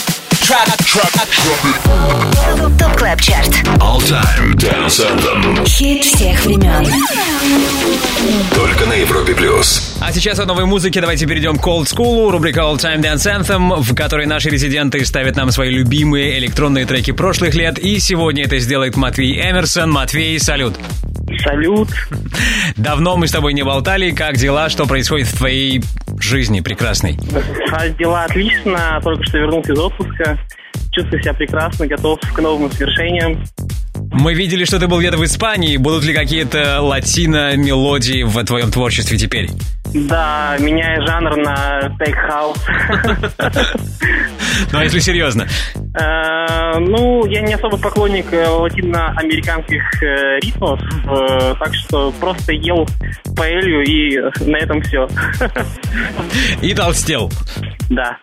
Top 2.79 2.97
Club 2.99 3.21
Chart. 3.21 3.49
All 3.79 3.99
Time 4.01 4.55
Dance 4.55 5.01
Anthem. 5.01 5.67
Хит 5.67 6.05
всех 6.05 6.45
времен. 6.45 6.87
Только 8.55 8.85
на 8.87 8.93
Европе 8.93 9.35
плюс. 9.35 9.97
А 10.01 10.13
сейчас 10.13 10.39
от 10.39 10.49
новой 10.49 10.67
музыки 10.67 10.99
давайте 11.01 11.27
перейдем 11.27 11.57
к 11.57 11.67
Old 11.67 11.85
School, 11.85 12.31
рубрика 12.31 12.61
All 12.61 12.77
Time 12.77 13.01
Dance 13.01 13.41
Anthem, 13.41 13.81
в 13.81 13.95
которой 13.95 14.27
наши 14.27 14.51
резиденты 14.51 15.05
ставят 15.07 15.37
нам 15.37 15.51
свои 15.51 15.71
любимые 15.71 16.39
электронные 16.39 16.85
треки 16.85 17.13
прошлых 17.13 17.55
лет. 17.55 17.79
И 17.79 17.99
сегодня 18.01 18.45
это 18.45 18.59
сделает 18.59 18.97
Матвей 18.97 19.41
Эмерсон. 19.41 19.91
Матвей, 19.91 20.39
салют. 20.39 20.75
Салют. 21.39 21.89
Давно 22.77 23.17
мы 23.17 23.29
с 23.29 23.33
тобой 23.33 23.53
не 23.53 23.63
болтали. 23.63 24.11
Как 24.11 24.37
дела? 24.37 24.69
Что 24.69 24.87
происходит 24.87 25.29
в 25.29 25.37
твоей 25.37 25.83
жизни 26.19 26.61
прекрасной? 26.61 27.19
А 27.73 27.89
Дела 27.89 28.25
отлично, 28.25 29.01
только 29.03 29.25
что 29.25 29.39
вернулся 29.39 29.73
из 29.73 29.79
отпуска. 29.79 30.39
Чувствую 30.93 31.23
себя 31.23 31.35
прекрасно, 31.35 31.87
готов 31.87 32.19
к 32.21 32.39
новым 32.41 32.71
свершениям. 32.73 33.45
Мы 34.13 34.35
видели, 34.35 34.65
что 34.65 34.81
ты 34.81 34.89
был 34.89 34.99
где-то 34.99 35.19
в 35.19 35.25
Испании. 35.25 35.77
Будут 35.77 36.05
ли 36.05 36.13
какие-то 36.13 36.81
латино-мелодии 36.81 38.25
в 38.25 38.43
твоем 38.45 38.71
творчестве 38.73 39.17
теперь? 39.17 39.51
Да, 39.95 40.57
меняя 40.59 41.05
жанр 41.07 41.37
на 41.37 41.97
тейк 41.99 42.17
хаус. 42.17 42.59
Ну, 44.73 44.79
а 44.79 44.85
если 44.85 44.99
серьезно? 44.99 45.49
Э, 45.99 46.79
Ну, 46.79 47.27
я 47.27 47.41
не 47.41 47.55
особо 47.55 47.77
поклонник 47.77 48.33
э, 48.33 48.47
латиноамериканских 48.47 50.03
э, 50.03 50.39
ритмов, 50.41 50.81
так 51.59 51.75
что 51.75 52.13
просто 52.13 52.53
ел 52.53 52.87
паэлью 53.37 53.83
и 53.85 54.19
на 54.49 54.57
этом 54.57 54.81
все. 54.83 55.09
И 56.63 56.75
толстел. 56.75 57.31
Да. 57.91 58.17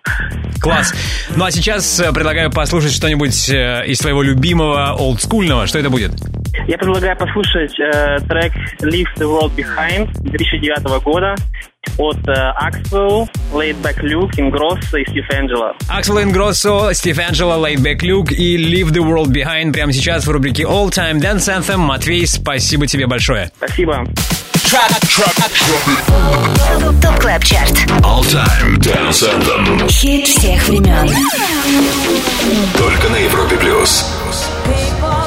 Класс. 0.62 0.94
Ну 1.36 1.44
а 1.46 1.52
сейчас 1.52 2.02
предлагаю 2.14 2.52
послушать 2.52 2.94
что-нибудь 2.94 3.50
из 3.50 4.00
твоего 4.00 4.24
любимого 4.24 4.94
олдскульного. 4.94 5.68
Что 5.68 5.80
это 5.80 5.90
будет? 5.90 6.12
Я 6.68 6.78
предлагаю 6.78 7.16
послушать 7.18 7.80
э, 7.80 8.18
трек 8.28 8.54
Leave 8.82 9.08
the 9.18 9.26
World 9.26 9.56
Behind 9.56 10.12
2009 10.22 11.04
года 11.04 11.36
от 11.98 12.18
Axwell, 12.28 13.28
Laidback 13.54 14.02
Luke, 14.02 14.32
Ingrosso 14.38 14.98
и 15.00 15.10
Стив 15.10 15.26
Энджело. 15.32 15.74
Аксел 15.88 16.22
Ингроссо, 16.22 16.94
Стив 16.94 17.20
Анджело, 17.20 17.66
Laidback 17.66 18.00
Luke 18.02 18.34
и 18.34 18.58
Leave 18.58 18.92
the 18.92 19.04
World 19.04 19.32
Behind 19.32 19.72
прямо 19.72 19.94
сейчас 19.94 20.26
в 20.26 20.30
рубрике 20.30 20.64
All 20.64 20.90
Time 20.90 21.20
Dance 21.20 21.48
Anthem. 21.48 21.78
Матвей, 21.78 22.28
спасибо 22.28 22.88
тебе 22.88 23.08
большое. 23.08 23.52
Спасибо. 23.58 24.06
Top 27.02 27.20
Club 27.20 27.44
Chart. 27.44 27.72
All 28.02 28.22
Time 28.24 28.78
Dance 28.80 29.24
Anthem. 29.24 29.90
Хит 29.90 30.28
всех 30.28 30.68
времен. 30.68 31.10
Только 32.78 33.10
на 33.10 33.18
Европе 33.18 33.56
плюс. 33.56 34.06
Can 34.68 35.27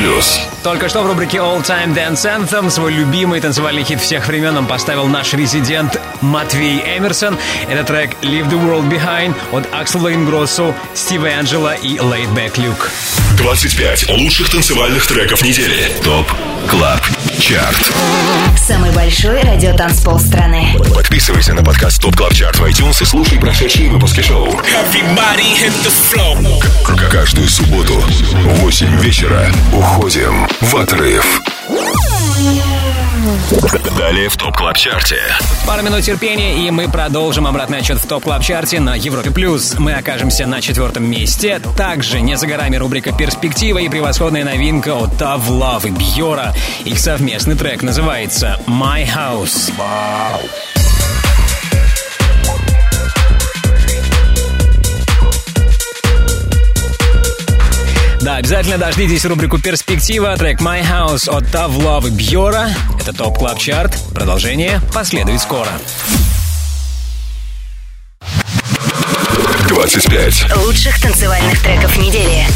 плюс. 0.00 0.49
Только 0.62 0.90
что 0.90 1.02
в 1.02 1.06
рубрике 1.06 1.38
All 1.38 1.62
Time 1.64 1.94
Dance 1.94 2.26
Anthem 2.26 2.68
свой 2.70 2.92
любимый 2.92 3.40
танцевальный 3.40 3.82
хит 3.82 3.98
всех 4.00 4.26
времен 4.26 4.56
он 4.58 4.66
поставил 4.66 5.06
наш 5.06 5.32
резидент 5.32 5.98
Матвей 6.20 6.82
Эмерсон. 6.98 7.38
Это 7.70 7.82
трек 7.82 8.10
Leave 8.20 8.46
the 8.50 8.62
World 8.62 8.90
Behind 8.90 9.34
от 9.52 9.66
Аксела 9.72 10.12
Ингроссо, 10.12 10.74
Стива 10.94 11.28
Энджела 11.28 11.72
и 11.74 11.96
Laidback 11.96 12.56
Luke. 12.56 12.90
25 13.38 14.10
лучших 14.10 14.50
танцевальных 14.50 15.06
треков 15.06 15.42
недели. 15.42 15.90
ТОП 16.04 16.30
КЛАБ 16.68 17.00
ЧАРТ. 17.40 17.92
Самый 18.58 18.90
большой 18.92 19.40
радиотанцпол 19.40 20.18
страны. 20.20 20.76
Подписывайся 20.94 21.54
на 21.54 21.64
подкаст 21.64 22.02
ТОП 22.02 22.16
КЛАБ 22.16 22.34
ЧАРТ 22.34 22.56
в 22.58 22.64
iTunes 22.64 23.00
и 23.02 23.06
слушай 23.06 23.38
прошедшие 23.38 23.88
выпуски 23.88 24.20
шоу. 24.20 24.46
К- 26.84 27.10
Каждую 27.10 27.48
субботу 27.48 27.94
в 27.94 28.60
8 28.60 29.00
вечера 29.00 29.50
уходим 29.72 30.46
в 30.60 30.76
отрыв. 30.76 31.40
Далее 33.98 34.28
в 34.28 34.36
ТОП 34.36 34.56
КЛАБ 34.56 34.76
ЧАРТе. 34.76 35.20
Пару 35.66 35.82
минут 35.82 36.02
терпения, 36.02 36.66
и 36.66 36.70
мы 36.70 36.88
продолжим 36.88 37.46
обратный 37.46 37.78
отчет 37.78 37.98
в 37.98 38.06
топ 38.06 38.24
клаб 38.24 38.42
чарте 38.42 38.80
на 38.80 38.94
Европе 38.94 39.30
плюс. 39.30 39.74
Мы 39.78 39.92
окажемся 39.92 40.46
на 40.46 40.60
четвертом 40.60 41.10
месте. 41.10 41.60
Также 41.76 42.20
не 42.20 42.36
за 42.36 42.46
горами 42.46 42.76
рубрика 42.76 43.12
Перспектива 43.12 43.78
и 43.78 43.88
превосходная 43.88 44.44
новинка 44.44 44.94
от 44.94 45.10
Tav 45.20 45.46
Love 45.48 45.88
и 45.88 45.90
Бьора. 45.90 46.54
Их 46.84 46.98
совместный 46.98 47.56
трек 47.56 47.82
называется 47.82 48.58
My 48.66 49.06
House. 49.06 49.72
Да, 49.76 50.40
обязательно 58.40 58.78
дождитесь 58.78 59.24
рубрику 59.26 59.58
«Перспектива», 59.58 60.34
трек 60.36 60.62
«My 60.62 60.82
House» 60.82 61.28
от 61.28 61.44
Tough 61.44 61.76
Love 61.76 62.08
и 62.08 62.10
Бьора. 62.10 62.70
Это 62.98 63.12
Top 63.12 63.38
Club 63.38 63.58
Chart. 63.58 63.94
Продолжение 64.14 64.80
последует 64.94 65.42
скоро. 65.42 65.68
25 69.68 70.56
Лучших 70.56 71.00
танцевальных 71.02 71.62
треков 71.62 71.94
недели. 71.98 72.46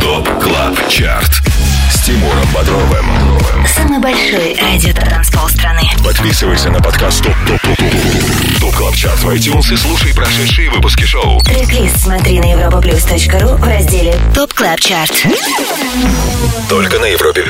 TOP 0.00 0.26
CLUB 0.42 0.88
CHART 0.88 1.53
с 1.90 2.04
Тимуром 2.04 2.46
Бодровым. 2.54 3.06
Самый 3.66 3.98
большой 3.98 4.56
радиотанцпол 4.60 5.48
страны. 5.48 5.82
Подписывайся 6.04 6.70
на 6.70 6.80
подкаст 6.80 7.22
TOP 7.22 7.34
TOP 7.46 7.60
TOP 7.60 7.76
TOP 7.76 8.60
TOP 8.60 8.74
CLUB 8.74 8.94
CHART 8.94 9.18
в 9.18 9.30
iTunes 9.30 9.72
и 9.72 9.76
слушай 9.76 10.14
прошедшие 10.14 10.70
выпуски 10.70 11.04
шоу. 11.04 11.40
Трек-лист 11.40 12.00
смотри 12.02 12.38
на 12.40 12.52
europaplus.ru 12.52 13.56
в 13.56 13.64
разделе 13.64 14.16
Top 14.34 14.52
Club 14.52 14.80
Chart. 14.80 15.26
Только 16.68 16.98
на 16.98 17.06
Европе 17.06 17.44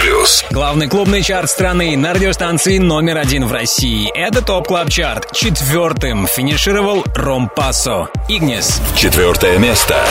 плюс. 0.00 0.44
Главный 0.50 0.88
клубный 0.88 1.22
чарт 1.22 1.50
страны 1.50 1.96
на 1.96 2.14
радиостанции 2.14 2.78
номер 2.78 3.18
один 3.18 3.46
в 3.46 3.52
России. 3.52 4.10
Это 4.14 4.42
Top 4.42 4.68
Club 4.68 4.90
Chart. 4.90 5.32
Четвертым 5.32 6.26
финишировал 6.26 7.04
Rompasso. 7.14 8.08
Ignis. 8.28 8.80
Четвертое 8.96 9.58
место. 9.58 10.04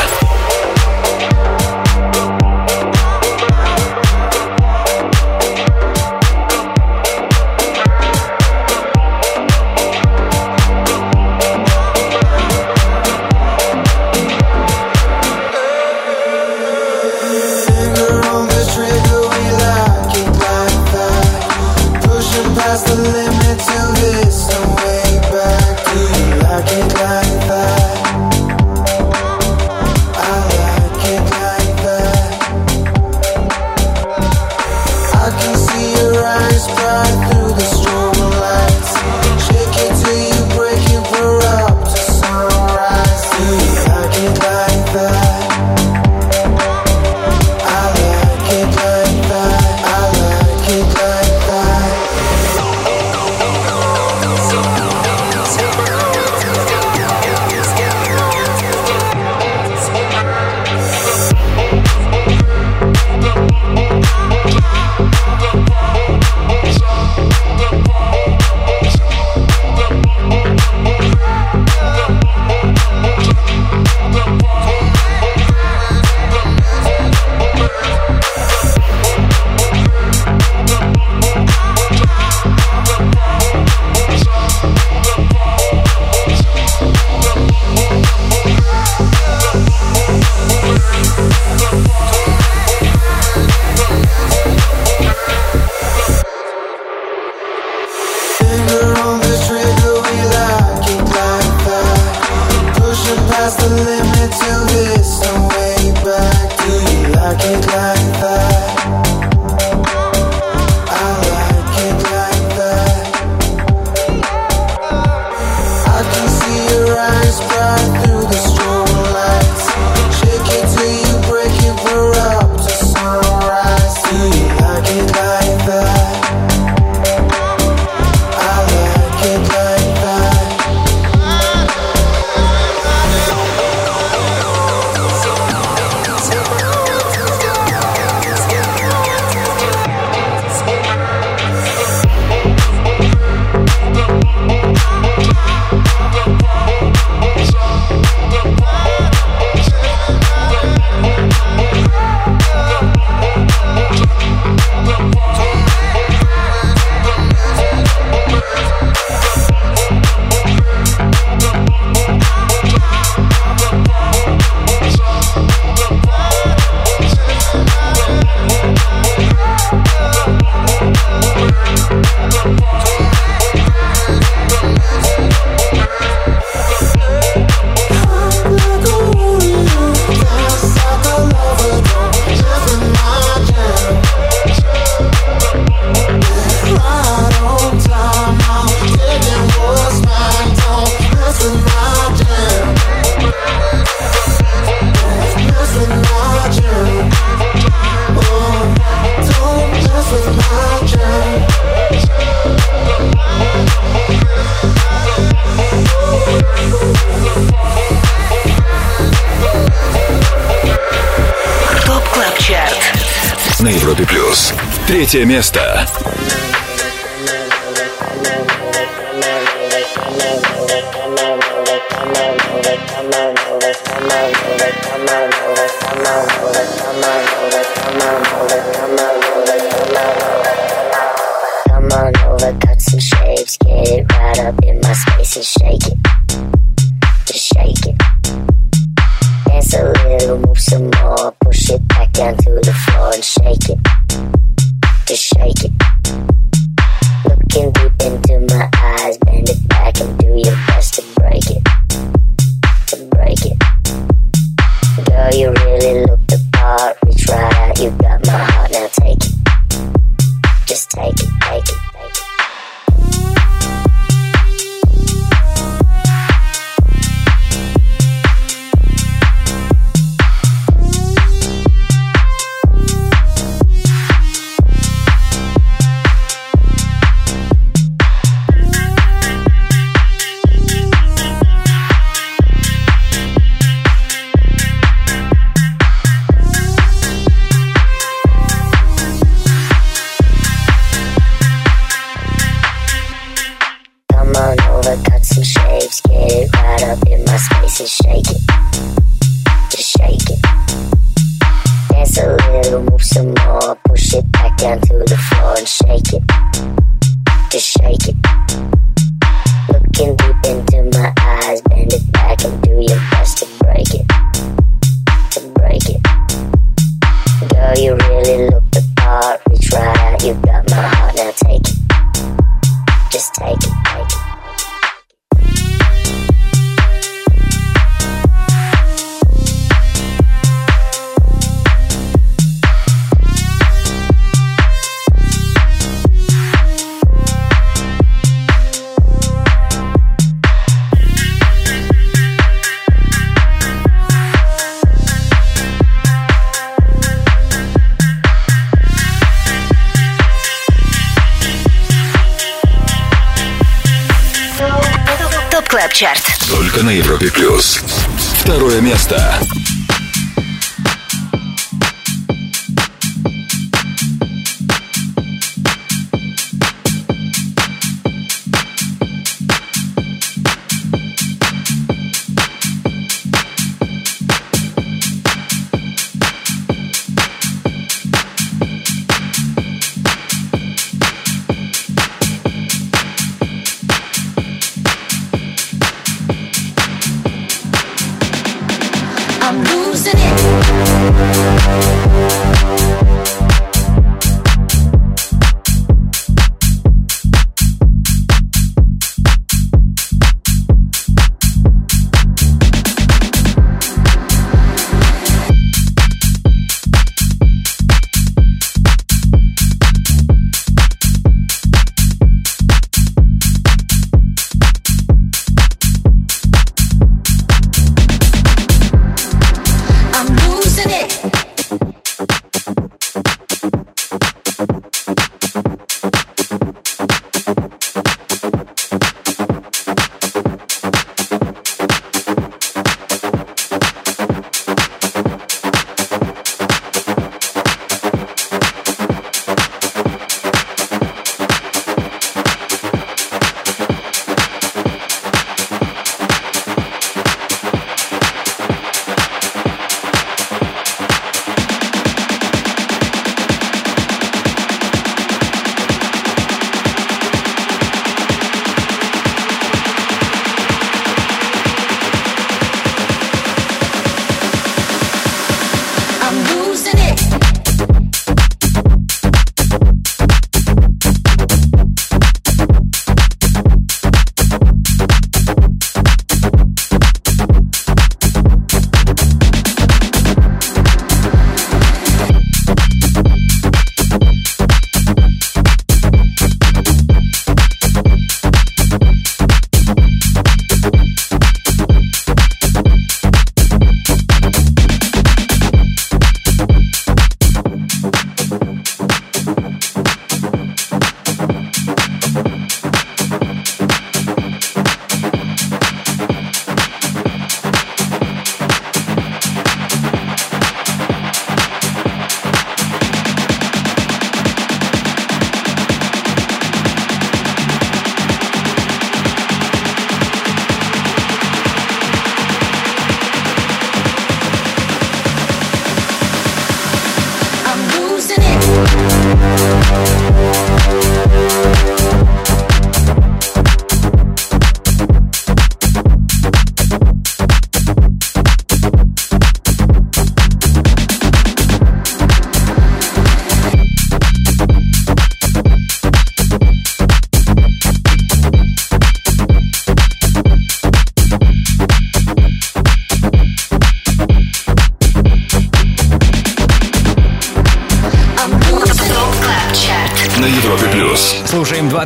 Третье 215.10 215.26
место. 215.26 215.88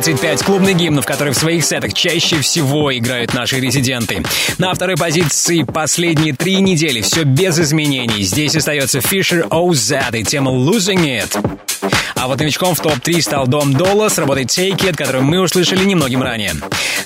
25 0.04 0.42
клубных 0.42 0.76
гимнов, 0.76 1.06
которые 1.06 1.32
в 1.32 1.38
своих 1.38 1.64
сетах 1.64 1.94
чаще 1.94 2.38
всего 2.42 2.94
играют 2.94 3.32
наши 3.32 3.58
резиденты. 3.58 4.22
На 4.58 4.74
второй 4.74 4.96
позиции 4.96 5.62
последние 5.62 6.34
три 6.34 6.60
недели 6.60 7.00
все 7.00 7.22
без 7.22 7.58
изменений. 7.58 8.22
Здесь 8.22 8.54
остается 8.54 8.98
Fisher 8.98 9.48
OZ 9.48 10.20
и 10.20 10.22
тема 10.22 10.50
Losing 10.50 11.06
It. 11.06 11.58
А 12.16 12.28
вот 12.28 12.38
новичком 12.38 12.74
в 12.74 12.80
топ-3 12.80 13.22
стал 13.22 13.46
Dom 13.46 13.72
Dolla 13.72 14.10
с 14.10 14.18
работой 14.18 14.44
Take 14.44 14.76
It, 14.76 14.96
которую 14.96 15.24
мы 15.24 15.40
услышали 15.40 15.82
немногим 15.84 16.22
ранее. 16.22 16.52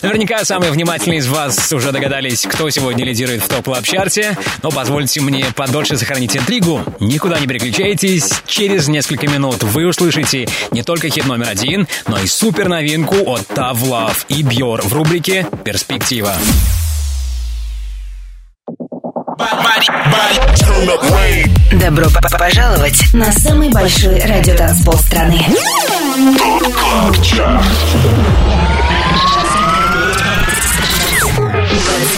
Наверняка 0.02 0.44
самые 0.44 0.70
внимательные 0.70 1.18
из 1.18 1.26
вас 1.26 1.72
уже 1.72 1.90
догадались, 1.92 2.46
кто 2.46 2.70
сегодня 2.70 3.04
лидирует 3.04 3.42
в 3.42 3.48
Top 3.48 3.67
Club 3.67 3.92
Chart 3.92 4.24
е, 4.24 4.36
но 4.62 4.70
позвольте 4.70 5.20
мне 5.20 5.46
подольше 5.54 5.96
сохранить 5.96 6.36
интригу. 6.36 6.80
Никуда 7.00 7.38
не 7.40 7.46
переключайтесь, 7.46 8.32
через 8.46 8.88
несколько 8.88 9.26
минут 9.28 9.62
вы 9.64 9.86
услышите 9.86 10.48
не 10.70 10.82
только 10.82 11.08
хит 11.08 11.26
номер 11.26 11.48
один, 11.48 11.88
но 12.06 12.18
и 12.18 12.26
супер 12.26 12.68
новинку 12.68 13.16
от 13.32 13.48
Love 13.50 14.24
и 14.28 14.42
Бьор 14.42 14.82
в 14.82 14.92
рубрике 14.92 15.46
«Перспектива». 15.64 16.34
Добро 21.72 22.06
п- 22.10 22.38
пожаловать 22.38 23.00
на 23.12 23.30
самый 23.32 23.70
большой 23.70 24.20
радиотанцпол 24.20 24.94
страны. 24.94 25.40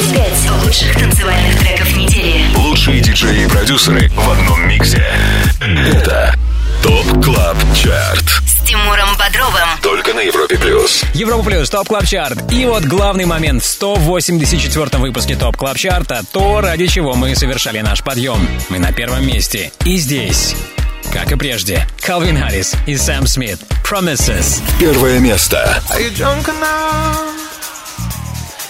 25 0.01 0.65
лучших 0.65 0.95
танцевальных 0.97 1.59
треков 1.59 1.95
недели. 1.95 2.45
Лучшие 2.57 3.01
диджеи 3.01 3.45
и 3.45 3.49
продюсеры 3.49 4.09
в 4.09 4.31
одном 4.31 4.67
миксе. 4.67 5.05
Это 5.61 6.35
Top 6.83 7.23
Club 7.23 7.57
Chart. 7.75 8.25
С 8.47 8.67
Тимуром 8.67 9.15
Бодровым. 9.19 9.69
Только 9.83 10.15
на 10.15 10.21
Европе 10.21 10.57
Плюс. 10.57 11.05
Европа 11.13 11.45
Плюс, 11.45 11.69
Top 11.69 11.87
Club 11.87 12.07
Chart. 12.07 12.51
И 12.51 12.65
вот 12.65 12.85
главный 12.85 13.27
момент 13.27 13.63
в 13.63 13.67
184-м 13.67 15.03
выпуске 15.03 15.37
Top 15.37 15.59
Club 15.59 15.77
Chart 15.77 16.10
а, 16.10 16.23
то, 16.33 16.63
ради 16.63 16.87
чего 16.87 17.15
мы 17.15 17.37
совершали 17.37 17.81
наш 17.81 18.03
подъем. 18.03 18.49
Мы 18.71 18.79
на 18.79 18.93
первом 18.93 19.27
месте. 19.27 19.71
И 19.85 19.99
здесь, 19.99 20.57
как 21.13 21.31
и 21.31 21.37
прежде, 21.37 21.87
Калвин 22.01 22.41
Харрис 22.41 22.75
и 22.87 22.97
Сэм 22.97 23.27
Смит. 23.27 23.59
Promises. 23.85 24.63
Первое 24.79 25.19
место. 25.19 25.83
Are 25.91 26.01
you 26.01 26.11
drunk 26.17 26.49
enough 26.49 27.50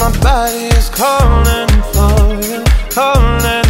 my 0.00 0.10
body 0.20 0.66
is 0.78 0.88
calling 0.90 1.68
for 1.92 2.34
you, 2.48 2.64
calling 2.90 3.69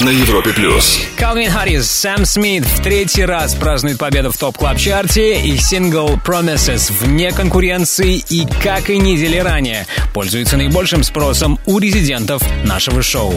На 0.00 0.08
Европе 0.08 0.54
Плюс. 0.54 0.98
Calvin 1.18 1.50
Harris, 1.50 1.90
Sam 1.90 2.24
Smith 2.24 2.64
в 2.64 2.82
третий 2.82 3.26
раз 3.26 3.54
празднует 3.54 3.98
победу 3.98 4.32
в 4.32 4.38
Top 4.38 4.56
Club 4.56 4.78
Chart 4.78 5.28
е 5.28 5.38
и 5.42 5.58
сингл 5.58 6.18
Promises 6.24 6.90
вне 6.90 7.32
конкуренции 7.32 8.16
и, 8.30 8.46
как 8.62 8.88
и 8.88 8.96
недели 8.96 9.36
ранее, 9.36 9.86
пользуется 10.14 10.56
наибольшим 10.56 11.02
спросом 11.02 11.58
у 11.66 11.78
резидентов 11.78 12.42
нашего 12.64 13.02
шоу. 13.02 13.34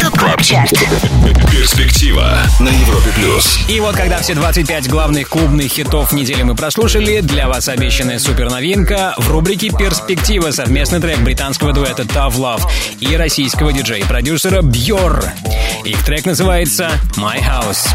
Top 0.00 0.18
Club 0.18 0.42
Chart. 0.42 0.72
Перспектива 1.50 2.38
на 2.60 2.68
Европе 2.68 3.10
Плюс. 3.14 3.58
И 3.68 3.80
вот 3.80 3.96
когда 3.96 4.18
все 4.18 4.34
25 4.34 4.88
главных 4.88 5.28
клубных 5.28 5.72
хитов 5.72 6.12
недели 6.12 6.42
мы 6.42 6.54
прослушали, 6.54 7.20
для 7.20 7.48
вас 7.48 7.68
обещанная 7.68 8.18
суперновинка 8.18 9.14
в 9.16 9.30
рубрике 9.30 9.70
«Перспектива» 9.70 10.50
совместный 10.50 11.00
трек 11.00 11.18
британского 11.20 11.72
дуэта 11.72 12.02
Tough 12.02 12.34
Love 12.36 12.67
и 13.00 13.16
российского 13.16 13.72
диджея-продюсера 13.72 14.62
Бьор. 14.62 15.24
Их 15.84 16.04
трек 16.04 16.26
называется 16.26 16.90
my 17.16 17.40
house. 17.40 17.88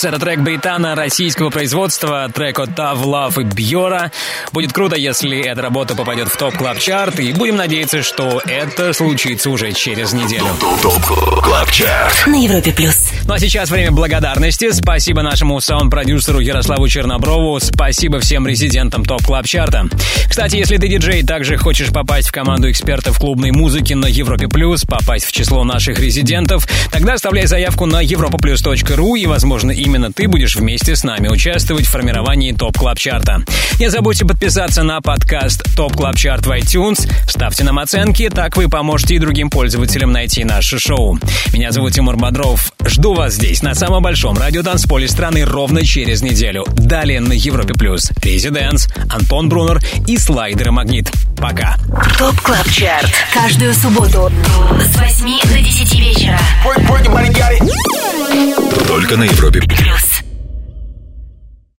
House. 0.00 0.08
Это 0.08 0.18
трек 0.18 0.40
британо-российского 0.40 1.50
производства, 1.50 2.30
трек 2.32 2.58
от 2.58 2.70
Tough 2.70 3.02
Love 3.02 3.42
и 3.42 3.44
Бьора. 3.44 4.10
Будет 4.52 4.72
круто, 4.72 4.96
если 4.96 5.40
эта 5.40 5.62
работа 5.62 5.94
попадет 5.94 6.28
в 6.28 6.36
Top 6.36 6.56
Club 6.56 6.78
Chart 6.78 7.18
и 7.20 7.32
будем 7.32 7.56
надеяться, 7.56 8.02
что 8.02 8.42
это 8.44 8.92
случится 8.92 9.50
уже 9.50 9.72
через 9.72 10.12
неделю. 10.12 10.48
TOP 10.82 11.42
CLUB 11.42 11.70
CHART 11.70 12.26
На 12.26 12.42
Европе 12.42 12.72
плюс. 12.72 12.99
Ну 13.30 13.34
а 13.34 13.38
сейчас 13.38 13.70
время 13.70 13.92
благодарности. 13.92 14.72
Спасибо 14.72 15.22
нашему 15.22 15.60
саунд-продюсеру 15.60 16.40
Ярославу 16.40 16.88
Черноброву. 16.88 17.60
Спасибо 17.60 18.18
всем 18.18 18.44
резидентам 18.44 19.04
Top 19.04 19.22
Club 19.22 19.46
Chart 19.46 19.73
а. 19.73 19.84
Кстати, 20.28 20.56
если 20.56 20.78
ты 20.78 20.88
диджей, 20.88 21.22
также 21.22 21.56
хочешь 21.56 21.90
попасть 21.90 22.26
в 22.26 22.32
команду 22.32 22.68
экспертов 22.68 23.20
клубной 23.20 23.52
музыки 23.52 23.92
на 23.92 24.06
Европе 24.06 24.48
Плюс, 24.48 24.82
попасть 24.84 25.26
в 25.26 25.30
число 25.30 25.62
наших 25.62 26.00
резидентов, 26.00 26.66
тогда 26.90 27.12
оставляй 27.12 27.46
заявку 27.46 27.86
на 27.86 28.02
europaplus.ru 28.02 29.16
и, 29.16 29.26
возможно, 29.26 29.70
именно 29.70 30.12
ты 30.12 30.26
будешь 30.26 30.56
вместе 30.56 30.96
с 30.96 31.04
нами 31.04 31.28
участвовать 31.28 31.86
в 31.86 31.90
формировании 31.90 32.50
Top 32.50 32.78
Club 32.78 32.98
Chart 32.98 33.31
а. 33.31 33.44
Не 33.78 33.90
забудьте 33.90 34.24
подписаться 34.24 34.82
на 34.82 35.00
подкаст 35.00 35.62
Top 35.76 35.92
Club 35.92 36.16
Chart 36.16 36.46
в 36.46 36.50
iTunes, 36.50 37.08
ставьте 37.28 37.62
нам 37.62 37.78
оценки, 37.78 38.28
так 38.28 38.56
вы 38.56 38.68
поможете 38.68 39.14
и 39.14 39.18
другим 39.20 39.50
пользователям 39.50 40.10
найти 40.10 40.42
наше 40.42 40.80
шоу. 40.80 41.16
Меня 41.52 41.70
зовут 41.70 41.92
Тимур 41.92 42.16
Бодров. 42.16 42.69
Жду 42.90 43.14
вас 43.14 43.34
здесь, 43.34 43.62
на 43.62 43.76
самом 43.76 44.02
большом 44.02 44.36
радиотанцполе 44.36 45.06
страны 45.06 45.44
ровно 45.44 45.84
через 45.86 46.22
неделю. 46.22 46.64
Далее 46.72 47.20
на 47.20 47.34
Европе 47.34 47.72
Плюс. 47.72 48.10
ResiDANCE, 48.20 48.88
Антон 49.08 49.48
Брунер 49.48 49.80
и 50.08 50.18
Slider 50.18 50.72
и 50.72 50.76
Magnit. 50.76 51.08
Пока. 51.36 51.76
TOP 52.18 52.40
CLUB 52.40 52.68
CHART. 52.68 53.10
Каждую 53.32 53.74
субботу 53.74 54.32
с 54.92 54.98
8 54.98 55.40
до 55.48 55.60
10 55.60 56.00
вечера. 56.00 56.38
Только 58.88 59.16
на 59.16 59.22
Европе 59.22 59.60
Плюс. 59.60 60.09